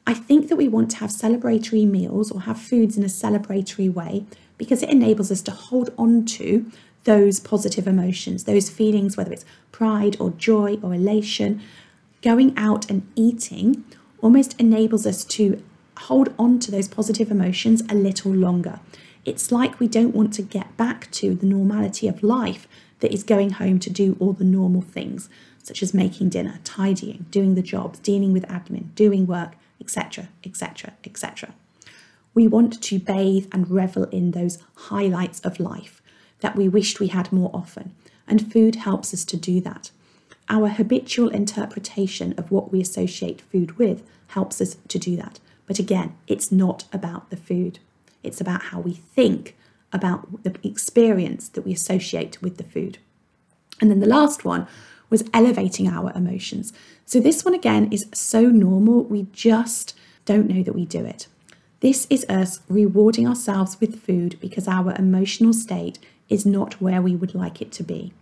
I 0.05 0.13
think 0.13 0.49
that 0.49 0.55
we 0.55 0.67
want 0.67 0.91
to 0.91 0.97
have 0.97 1.11
celebratory 1.11 1.87
meals 1.87 2.31
or 2.31 2.41
have 2.41 2.59
foods 2.59 2.97
in 2.97 3.03
a 3.03 3.07
celebratory 3.07 3.93
way 3.93 4.25
because 4.57 4.83
it 4.83 4.89
enables 4.89 5.31
us 5.31 5.41
to 5.43 5.51
hold 5.51 5.93
on 5.97 6.25
to 6.25 6.71
those 7.03 7.39
positive 7.39 7.87
emotions, 7.87 8.43
those 8.43 8.69
feelings, 8.69 9.15
whether 9.15 9.31
it's 9.31 9.45
pride 9.71 10.17
or 10.19 10.31
joy 10.31 10.77
or 10.81 10.93
elation. 10.93 11.61
Going 12.21 12.53
out 12.57 12.89
and 12.89 13.07
eating 13.15 13.85
almost 14.21 14.59
enables 14.59 15.05
us 15.05 15.23
to 15.23 15.63
hold 15.97 16.33
on 16.37 16.59
to 16.59 16.71
those 16.71 16.87
positive 16.87 17.31
emotions 17.31 17.81
a 17.89 17.95
little 17.95 18.31
longer. 18.33 18.79
It's 19.25 19.51
like 19.51 19.79
we 19.79 19.87
don't 19.87 20.15
want 20.15 20.33
to 20.33 20.41
get 20.41 20.75
back 20.77 21.11
to 21.11 21.35
the 21.35 21.45
normality 21.45 22.07
of 22.07 22.23
life 22.23 22.67
that 22.99 23.13
is 23.13 23.23
going 23.23 23.51
home 23.51 23.79
to 23.79 23.89
do 23.89 24.17
all 24.19 24.33
the 24.33 24.43
normal 24.43 24.81
things, 24.81 25.29
such 25.61 25.83
as 25.83 25.93
making 25.93 26.29
dinner, 26.29 26.59
tidying, 26.63 27.25
doing 27.29 27.55
the 27.55 27.61
jobs, 27.61 27.99
dealing 27.99 28.33
with 28.33 28.47
admin, 28.47 28.93
doing 28.95 29.27
work, 29.27 29.53
etc., 29.79 30.29
etc., 30.43 30.93
etc. 31.03 31.53
We 32.37 32.47
want 32.47 32.83
to 32.83 32.99
bathe 32.99 33.47
and 33.51 33.67
revel 33.67 34.03
in 34.11 34.29
those 34.29 34.59
highlights 34.75 35.39
of 35.39 35.59
life 35.59 36.03
that 36.41 36.55
we 36.55 36.69
wished 36.69 36.99
we 36.99 37.07
had 37.07 37.33
more 37.33 37.49
often, 37.51 37.95
and 38.27 38.53
food 38.53 38.75
helps 38.75 39.11
us 39.11 39.25
to 39.25 39.37
do 39.37 39.59
that. 39.61 39.89
Our 40.47 40.67
habitual 40.67 41.29
interpretation 41.29 42.35
of 42.37 42.51
what 42.51 42.71
we 42.71 42.79
associate 42.79 43.41
food 43.41 43.79
with 43.79 44.03
helps 44.27 44.61
us 44.61 44.77
to 44.87 44.99
do 44.99 45.15
that. 45.15 45.39
But 45.65 45.79
again, 45.79 46.15
it's 46.27 46.51
not 46.51 46.83
about 46.93 47.31
the 47.31 47.37
food, 47.37 47.79
it's 48.21 48.39
about 48.39 48.65
how 48.65 48.81
we 48.81 48.93
think 48.93 49.57
about 49.91 50.43
the 50.43 50.55
experience 50.63 51.49
that 51.49 51.65
we 51.65 51.73
associate 51.73 52.39
with 52.39 52.57
the 52.57 52.63
food. 52.63 52.99
And 53.81 53.89
then 53.89 53.99
the 53.99 54.05
last 54.05 54.45
one 54.45 54.67
was 55.09 55.27
elevating 55.33 55.87
our 55.87 56.11
emotions. 56.15 56.71
So 57.03 57.19
this 57.19 57.43
one 57.43 57.55
again 57.55 57.91
is 57.91 58.05
so 58.13 58.41
normal, 58.41 59.05
we 59.05 59.25
just 59.33 59.97
don't 60.25 60.47
know 60.47 60.61
that 60.61 60.75
we 60.75 60.85
do 60.85 61.03
it. 61.03 61.25
This 61.79 62.07
is 62.09 62.25
us 62.27 62.61
rewarding 62.67 63.27
ourselves 63.27 63.79
with 63.79 64.01
food 64.01 64.39
because 64.41 64.67
our 64.67 64.95
emotional 64.95 65.53
state 65.53 65.99
is 66.27 66.43
not 66.43 66.81
where 66.81 67.03
we 67.03 67.15
would 67.15 67.35
like 67.35 67.61
it 67.61 67.71
to 67.73 67.83
be. 67.83 68.13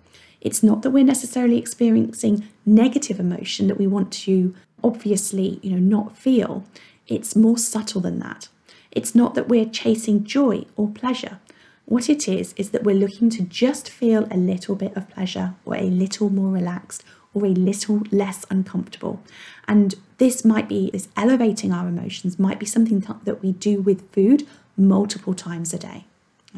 It's 0.41 0.61
not 0.61 0.81
that 0.81 0.91
we're 0.91 1.05
necessarily 1.05 1.57
experiencing 1.57 2.47
negative 2.65 3.19
emotion 3.19 3.67
that 3.67 3.77
we 3.77 3.87
want 3.87 4.11
to 4.13 4.53
obviously, 4.83 5.59
you 5.63 5.71
know, 5.71 5.79
not 5.79 6.17
feel. 6.17 6.65
It's 7.07 7.35
more 7.35 7.57
subtle 7.57 8.01
than 8.01 8.19
that. 8.19 8.49
It's 8.91 9.15
not 9.15 9.35
that 9.35 9.47
we're 9.47 9.65
chasing 9.65 10.25
joy 10.25 10.65
or 10.75 10.89
pleasure. 10.89 11.39
What 11.85 12.09
it 12.09 12.27
is, 12.27 12.53
is 12.57 12.71
that 12.71 12.83
we're 12.83 12.95
looking 12.95 13.29
to 13.31 13.43
just 13.43 13.89
feel 13.89 14.27
a 14.29 14.37
little 14.37 14.75
bit 14.75 14.95
of 14.97 15.09
pleasure 15.09 15.53
or 15.65 15.75
a 15.75 15.83
little 15.83 16.29
more 16.29 16.51
relaxed 16.51 17.03
or 17.35 17.45
a 17.45 17.49
little 17.49 18.01
less 18.09 18.45
uncomfortable. 18.49 19.21
And 19.67 19.93
this 20.17 20.43
might 20.43 20.67
be, 20.67 20.89
this 20.89 21.09
elevating 21.15 21.71
our 21.71 21.87
emotions 21.87 22.39
might 22.39 22.59
be 22.59 22.65
something 22.65 23.05
that 23.25 23.43
we 23.43 23.51
do 23.51 23.81
with 23.81 24.09
food 24.11 24.47
multiple 24.75 25.35
times 25.35 25.73
a 25.73 25.77
day. 25.77 26.05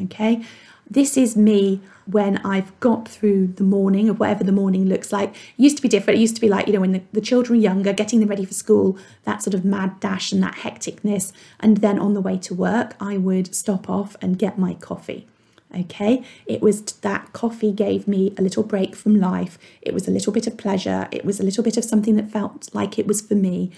Okay. 0.02 0.44
This 0.90 1.18
is 1.18 1.36
me 1.36 1.82
when 2.06 2.38
I've 2.46 2.80
got 2.80 3.10
through 3.10 3.48
the 3.48 3.64
morning 3.64 4.08
of 4.08 4.20
whatever 4.20 4.46
the 4.46 4.54
morning 4.54 4.86
looks 4.86 5.12
like. 5.12 5.32
It 5.32 5.36
used 5.58 5.76
to 5.78 5.82
be 5.82 5.90
different. 5.90 6.18
It 6.18 6.22
used 6.22 6.36
to 6.36 6.42
be 6.42 6.48
like, 6.48 6.68
you 6.68 6.74
know, 6.74 6.80
when 6.80 6.94
the, 6.94 7.02
the 7.12 7.20
children 7.20 7.58
were 7.58 7.64
younger, 7.64 7.92
getting 7.92 8.22
them 8.22 8.30
ready 8.30 8.46
for 8.46 8.54
school, 8.54 8.98
that 9.26 9.44
sort 9.44 9.54
of 9.54 9.66
mad 9.66 10.00
dash 10.00 10.32
and 10.32 10.42
that 10.44 10.56
hecticness. 10.56 11.34
And 11.60 11.78
then 11.78 12.00
on 12.00 12.14
the 12.14 12.22
way 12.22 12.38
to 12.38 12.54
work, 12.54 12.96
I 13.02 13.18
would 13.18 13.54
stop 13.54 13.90
off 13.90 14.16
and 14.22 14.40
get 14.40 14.58
my 14.58 14.76
coffee. 14.76 15.28
Okay, 15.76 16.24
it 16.46 16.62
was 16.62 16.82
that 16.82 17.34
coffee 17.34 17.74
gave 17.74 18.08
me 18.08 18.34
a 18.38 18.42
little 18.42 18.64
break 18.64 18.96
from 18.96 19.20
life. 19.20 19.60
It 19.82 19.94
was 19.94 20.08
a 20.08 20.12
little 20.12 20.32
bit 20.32 20.48
of 20.48 20.58
pleasure. 20.58 21.10
It 21.12 21.26
was 21.26 21.40
a 21.42 21.44
little 21.44 21.64
bit 21.64 21.76
of 21.76 21.84
something 21.84 22.16
that 22.16 22.32
felt 22.32 22.70
like 22.74 22.98
it 22.98 23.06
was 23.06 23.22
for 23.22 23.36
me. 23.36 23.72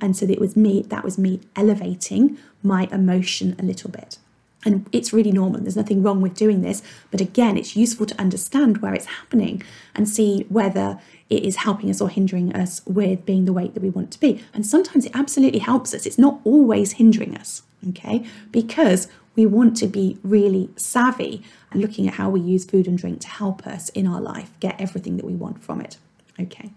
And 0.00 0.16
so 0.16 0.24
it 0.26 0.40
was 0.40 0.56
me, 0.56 0.82
that 0.82 1.04
was 1.04 1.18
me 1.18 1.40
elevating 1.56 2.38
my 2.62 2.88
emotion 2.92 3.56
a 3.58 3.62
little 3.62 3.90
bit. 3.90 4.18
And 4.64 4.88
it's 4.92 5.12
really 5.12 5.32
normal. 5.32 5.60
There's 5.60 5.76
nothing 5.76 6.02
wrong 6.02 6.20
with 6.20 6.34
doing 6.34 6.62
this. 6.62 6.82
But 7.10 7.20
again, 7.20 7.56
it's 7.56 7.76
useful 7.76 8.06
to 8.06 8.20
understand 8.20 8.78
where 8.78 8.94
it's 8.94 9.06
happening 9.06 9.62
and 9.94 10.08
see 10.08 10.46
whether 10.48 11.00
it 11.28 11.42
is 11.42 11.56
helping 11.56 11.90
us 11.90 12.00
or 12.00 12.08
hindering 12.08 12.54
us 12.54 12.80
with 12.86 13.26
being 13.26 13.44
the 13.44 13.52
weight 13.52 13.74
that 13.74 13.82
we 13.82 13.90
want 13.90 14.12
to 14.12 14.20
be. 14.20 14.42
And 14.54 14.64
sometimes 14.64 15.04
it 15.04 15.12
absolutely 15.14 15.58
helps 15.58 15.92
us. 15.92 16.06
It's 16.06 16.18
not 16.18 16.40
always 16.44 16.92
hindering 16.92 17.36
us, 17.36 17.62
okay? 17.88 18.24
Because 18.52 19.08
we 19.34 19.46
want 19.46 19.76
to 19.78 19.86
be 19.86 20.18
really 20.22 20.70
savvy 20.76 21.42
and 21.70 21.80
looking 21.80 22.06
at 22.06 22.14
how 22.14 22.28
we 22.28 22.40
use 22.40 22.64
food 22.64 22.86
and 22.86 22.98
drink 22.98 23.20
to 23.20 23.28
help 23.28 23.66
us 23.66 23.88
in 23.90 24.06
our 24.06 24.20
life 24.20 24.50
get 24.60 24.80
everything 24.80 25.16
that 25.16 25.24
we 25.24 25.34
want 25.34 25.62
from 25.62 25.80
it. 25.80 25.96
Okay. 26.38 26.70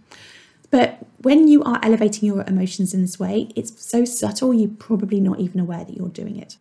But 0.72 1.00
when 1.22 1.48
you 1.48 1.64
are 1.64 1.80
elevating 1.84 2.28
your 2.28 2.44
emotions 2.48 2.94
in 2.94 3.02
this 3.02 3.20
way, 3.20 3.50
it's 3.56 3.82
so 3.84 4.04
subtle, 4.04 4.54
you're 4.54 4.70
probably 4.70 5.20
not 5.20 5.40
even 5.40 5.60
aware 5.60 5.86
that 5.86 5.96
you're 5.96 6.10
doing 6.10 6.38
it. 6.38 6.58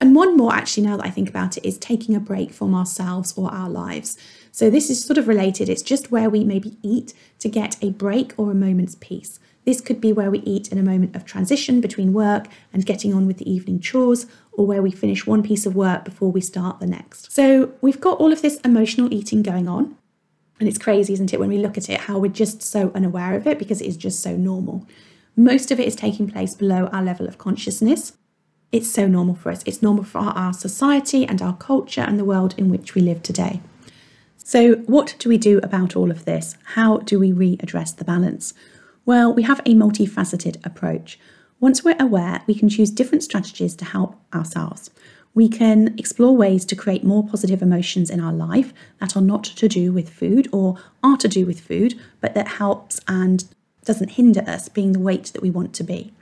And 0.00 0.14
one 0.14 0.36
more, 0.36 0.52
actually, 0.52 0.86
now 0.86 0.98
that 0.98 1.06
I 1.06 1.10
think 1.10 1.28
about 1.28 1.56
it, 1.56 1.64
is 1.64 1.78
taking 1.78 2.14
a 2.14 2.20
break 2.20 2.52
from 2.52 2.74
ourselves 2.74 3.32
or 3.36 3.50
our 3.50 3.70
lives. 3.70 4.18
So 4.52 4.68
this 4.68 4.90
is 4.90 5.02
sort 5.02 5.16
of 5.16 5.26
related. 5.26 5.68
It's 5.70 5.82
just 5.82 6.10
where 6.10 6.28
we 6.28 6.44
maybe 6.44 6.76
eat 6.82 7.14
to 7.38 7.48
get 7.48 7.82
a 7.82 7.90
break 7.90 8.34
or 8.36 8.50
a 8.50 8.54
moment's 8.54 8.96
peace. 8.96 9.38
This 9.66 9.80
could 9.80 10.00
be 10.00 10.12
where 10.12 10.30
we 10.30 10.38
eat 10.38 10.68
in 10.68 10.78
a 10.78 10.82
moment 10.82 11.16
of 11.16 11.24
transition 11.24 11.80
between 11.80 12.12
work 12.12 12.46
and 12.72 12.86
getting 12.86 13.12
on 13.12 13.26
with 13.26 13.38
the 13.38 13.50
evening 13.50 13.80
chores, 13.80 14.26
or 14.52 14.64
where 14.64 14.80
we 14.80 14.92
finish 14.92 15.26
one 15.26 15.42
piece 15.42 15.66
of 15.66 15.74
work 15.74 16.04
before 16.04 16.30
we 16.30 16.40
start 16.40 16.78
the 16.78 16.86
next. 16.86 17.32
So 17.32 17.72
we've 17.80 18.00
got 18.00 18.18
all 18.18 18.32
of 18.32 18.42
this 18.42 18.60
emotional 18.60 19.12
eating 19.12 19.42
going 19.42 19.68
on. 19.68 19.96
And 20.60 20.68
it's 20.68 20.78
crazy, 20.78 21.12
isn't 21.14 21.34
it, 21.34 21.40
when 21.40 21.48
we 21.48 21.58
look 21.58 21.76
at 21.76 21.90
it, 21.90 22.02
how 22.02 22.16
we're 22.18 22.30
just 22.30 22.62
so 22.62 22.92
unaware 22.94 23.34
of 23.34 23.46
it 23.46 23.58
because 23.58 23.80
it 23.80 23.88
is 23.88 23.96
just 23.96 24.20
so 24.20 24.36
normal. 24.36 24.86
Most 25.34 25.72
of 25.72 25.80
it 25.80 25.88
is 25.88 25.96
taking 25.96 26.30
place 26.30 26.54
below 26.54 26.86
our 26.86 27.02
level 27.02 27.26
of 27.26 27.36
consciousness. 27.36 28.12
It's 28.70 28.90
so 28.90 29.08
normal 29.08 29.34
for 29.34 29.50
us. 29.50 29.64
It's 29.66 29.82
normal 29.82 30.04
for 30.04 30.20
our 30.20 30.52
society 30.52 31.26
and 31.26 31.42
our 31.42 31.56
culture 31.56 32.02
and 32.02 32.20
the 32.20 32.24
world 32.24 32.54
in 32.56 32.70
which 32.70 32.94
we 32.94 33.02
live 33.02 33.22
today. 33.22 33.60
So, 34.38 34.76
what 34.86 35.16
do 35.18 35.28
we 35.28 35.38
do 35.38 35.58
about 35.64 35.96
all 35.96 36.12
of 36.12 36.24
this? 36.24 36.56
How 36.74 36.98
do 36.98 37.18
we 37.18 37.32
readdress 37.32 37.96
the 37.96 38.04
balance? 38.04 38.54
Well, 39.06 39.32
we 39.32 39.44
have 39.44 39.60
a 39.60 39.74
multifaceted 39.74 40.66
approach. 40.66 41.16
Once 41.60 41.84
we're 41.84 41.96
aware, 42.00 42.42
we 42.48 42.56
can 42.56 42.68
choose 42.68 42.90
different 42.90 43.22
strategies 43.22 43.76
to 43.76 43.84
help 43.84 44.16
ourselves. 44.34 44.90
We 45.32 45.48
can 45.48 45.94
explore 45.96 46.36
ways 46.36 46.64
to 46.64 46.74
create 46.74 47.04
more 47.04 47.24
positive 47.24 47.62
emotions 47.62 48.10
in 48.10 48.18
our 48.18 48.32
life 48.32 48.74
that 48.98 49.16
are 49.16 49.22
not 49.22 49.44
to 49.44 49.68
do 49.68 49.92
with 49.92 50.10
food 50.10 50.48
or 50.50 50.78
are 51.04 51.16
to 51.18 51.28
do 51.28 51.46
with 51.46 51.60
food, 51.60 51.94
but 52.20 52.34
that 52.34 52.48
helps 52.48 53.00
and 53.06 53.44
doesn't 53.84 54.12
hinder 54.12 54.40
us 54.40 54.68
being 54.68 54.92
the 54.92 54.98
weight 54.98 55.26
that 55.26 55.42
we 55.42 55.50
want 55.50 55.72
to 55.74 55.84
be. 55.84 56.12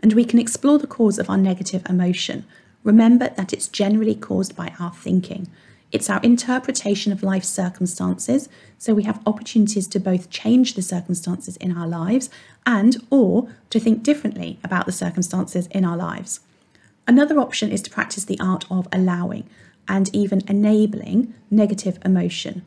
And 0.00 0.12
we 0.12 0.24
can 0.24 0.38
explore 0.38 0.78
the 0.78 0.86
cause 0.86 1.18
of 1.18 1.28
our 1.28 1.36
negative 1.36 1.82
emotion. 1.88 2.44
Remember 2.84 3.30
that 3.30 3.52
it's 3.52 3.66
generally 3.66 4.14
caused 4.14 4.54
by 4.54 4.72
our 4.78 4.92
thinking. 4.92 5.48
It's 5.92 6.08
our 6.08 6.20
interpretation 6.22 7.12
of 7.12 7.24
life 7.24 7.42
circumstances, 7.42 8.48
so 8.78 8.94
we 8.94 9.02
have 9.02 9.20
opportunities 9.26 9.88
to 9.88 9.98
both 9.98 10.30
change 10.30 10.74
the 10.74 10.82
circumstances 10.82 11.56
in 11.56 11.76
our 11.76 11.88
lives 11.88 12.30
and 12.64 12.96
or 13.10 13.48
to 13.70 13.80
think 13.80 14.04
differently 14.04 14.60
about 14.62 14.86
the 14.86 14.92
circumstances 14.92 15.66
in 15.68 15.84
our 15.84 15.96
lives. 15.96 16.40
Another 17.08 17.40
option 17.40 17.72
is 17.72 17.82
to 17.82 17.90
practice 17.90 18.24
the 18.24 18.38
art 18.38 18.64
of 18.70 18.86
allowing 18.92 19.48
and 19.88 20.14
even 20.14 20.42
enabling 20.46 21.34
negative 21.50 21.98
emotion. 22.04 22.62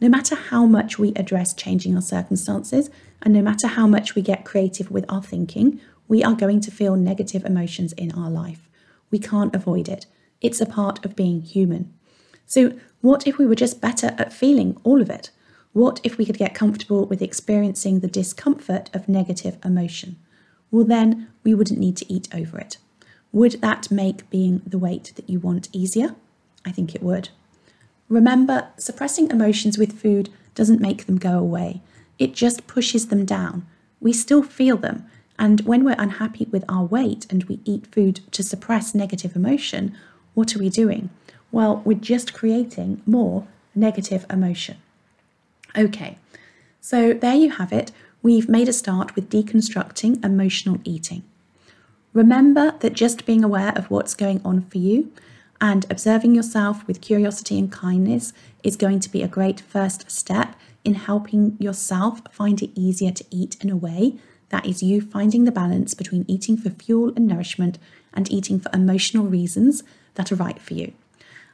No 0.00 0.08
matter 0.08 0.34
how 0.34 0.66
much 0.66 0.98
we 0.98 1.12
address 1.14 1.54
changing 1.54 1.94
our 1.94 2.02
circumstances, 2.02 2.90
and 3.22 3.32
no 3.32 3.42
matter 3.42 3.68
how 3.68 3.86
much 3.86 4.16
we 4.16 4.22
get 4.22 4.44
creative 4.44 4.90
with 4.90 5.04
our 5.08 5.22
thinking, 5.22 5.80
we 6.08 6.24
are 6.24 6.34
going 6.34 6.60
to 6.62 6.72
feel 6.72 6.96
negative 6.96 7.44
emotions 7.44 7.92
in 7.92 8.10
our 8.12 8.30
life. 8.30 8.68
We 9.12 9.20
can't 9.20 9.54
avoid 9.54 9.88
it. 9.88 10.06
It's 10.40 10.60
a 10.60 10.66
part 10.66 11.04
of 11.04 11.14
being 11.14 11.42
human. 11.42 11.94
So, 12.48 12.72
what 13.02 13.26
if 13.26 13.36
we 13.36 13.46
were 13.46 13.54
just 13.54 13.82
better 13.82 14.14
at 14.16 14.32
feeling 14.32 14.80
all 14.82 15.02
of 15.02 15.10
it? 15.10 15.30
What 15.74 16.00
if 16.02 16.16
we 16.16 16.24
could 16.24 16.38
get 16.38 16.54
comfortable 16.54 17.04
with 17.04 17.20
experiencing 17.20 18.00
the 18.00 18.08
discomfort 18.08 18.88
of 18.94 19.06
negative 19.06 19.58
emotion? 19.62 20.16
Well, 20.70 20.86
then 20.86 21.28
we 21.44 21.54
wouldn't 21.54 21.78
need 21.78 21.98
to 21.98 22.10
eat 22.10 22.26
over 22.34 22.58
it. 22.58 22.78
Would 23.32 23.60
that 23.60 23.90
make 23.90 24.30
being 24.30 24.62
the 24.66 24.78
weight 24.78 25.12
that 25.16 25.28
you 25.28 25.38
want 25.38 25.68
easier? 25.74 26.16
I 26.64 26.72
think 26.72 26.94
it 26.94 27.02
would. 27.02 27.28
Remember, 28.08 28.68
suppressing 28.78 29.30
emotions 29.30 29.76
with 29.76 30.00
food 30.00 30.30
doesn't 30.54 30.80
make 30.80 31.04
them 31.04 31.18
go 31.18 31.38
away, 31.38 31.82
it 32.18 32.32
just 32.32 32.66
pushes 32.66 33.08
them 33.08 33.26
down. 33.26 33.66
We 34.00 34.14
still 34.14 34.42
feel 34.42 34.78
them, 34.78 35.04
and 35.38 35.60
when 35.60 35.84
we're 35.84 35.96
unhappy 35.98 36.48
with 36.50 36.64
our 36.66 36.84
weight 36.84 37.26
and 37.28 37.44
we 37.44 37.60
eat 37.66 37.86
food 37.94 38.20
to 38.32 38.42
suppress 38.42 38.94
negative 38.94 39.36
emotion, 39.36 39.94
what 40.32 40.56
are 40.56 40.58
we 40.58 40.70
doing? 40.70 41.10
Well, 41.50 41.82
we're 41.84 41.98
just 41.98 42.34
creating 42.34 43.02
more 43.06 43.46
negative 43.74 44.26
emotion. 44.30 44.76
Okay, 45.76 46.18
so 46.80 47.12
there 47.12 47.34
you 47.34 47.50
have 47.50 47.72
it. 47.72 47.92
We've 48.22 48.48
made 48.48 48.68
a 48.68 48.72
start 48.72 49.14
with 49.14 49.30
deconstructing 49.30 50.24
emotional 50.24 50.78
eating. 50.84 51.22
Remember 52.12 52.74
that 52.80 52.94
just 52.94 53.26
being 53.26 53.44
aware 53.44 53.72
of 53.76 53.90
what's 53.90 54.14
going 54.14 54.40
on 54.44 54.62
for 54.62 54.78
you 54.78 55.12
and 55.60 55.86
observing 55.90 56.34
yourself 56.34 56.86
with 56.86 57.00
curiosity 57.00 57.58
and 57.58 57.70
kindness 57.70 58.32
is 58.62 58.76
going 58.76 59.00
to 59.00 59.10
be 59.10 59.22
a 59.22 59.28
great 59.28 59.60
first 59.60 60.10
step 60.10 60.56
in 60.84 60.94
helping 60.94 61.56
yourself 61.60 62.22
find 62.30 62.62
it 62.62 62.70
easier 62.74 63.10
to 63.10 63.24
eat 63.30 63.56
in 63.60 63.70
a 63.70 63.76
way 63.76 64.14
that 64.48 64.66
is 64.66 64.82
you 64.82 65.00
finding 65.00 65.44
the 65.44 65.52
balance 65.52 65.94
between 65.94 66.24
eating 66.26 66.56
for 66.56 66.70
fuel 66.70 67.12
and 67.14 67.26
nourishment 67.26 67.78
and 68.14 68.30
eating 68.30 68.58
for 68.58 68.70
emotional 68.72 69.26
reasons 69.26 69.82
that 70.14 70.32
are 70.32 70.36
right 70.36 70.60
for 70.60 70.74
you. 70.74 70.92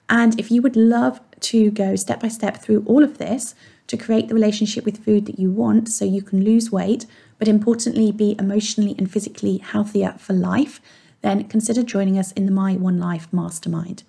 And 0.09 0.39
if 0.39 0.51
you 0.51 0.63
would 0.63 0.77
love 0.77 1.21
to 1.41 1.71
go 1.71 1.97
step 1.97 2.21
by 2.21 2.29
step 2.29 2.59
through 2.59 2.85
all 2.87 3.03
of 3.03 3.19
this 3.19 3.55
to 3.87 3.97
create 3.97 4.29
the 4.29 4.35
relationship 4.35 4.85
with 4.85 5.05
food 5.05 5.27
that 5.27 5.39
you 5.39 5.51
want 5.51 5.89
so 5.89 6.05
you 6.05 6.23
can 6.23 6.45
lose 6.45 6.71
weight, 6.71 7.07
but 7.39 7.49
importantly, 7.49 8.13
be 8.13 8.37
emotionally 8.39 8.95
and 8.99 9.11
physically 9.11 9.59
healthier 9.59 10.15
for 10.19 10.33
life, 10.33 10.81
then 11.23 11.45
consider 11.45 11.83
joining 11.83 12.19
us 12.19 12.33
in 12.33 12.47
the 12.47 12.53
My 12.53 12.75
One 12.75 12.99
Life 12.99 13.29
Mastermind. 13.33 14.03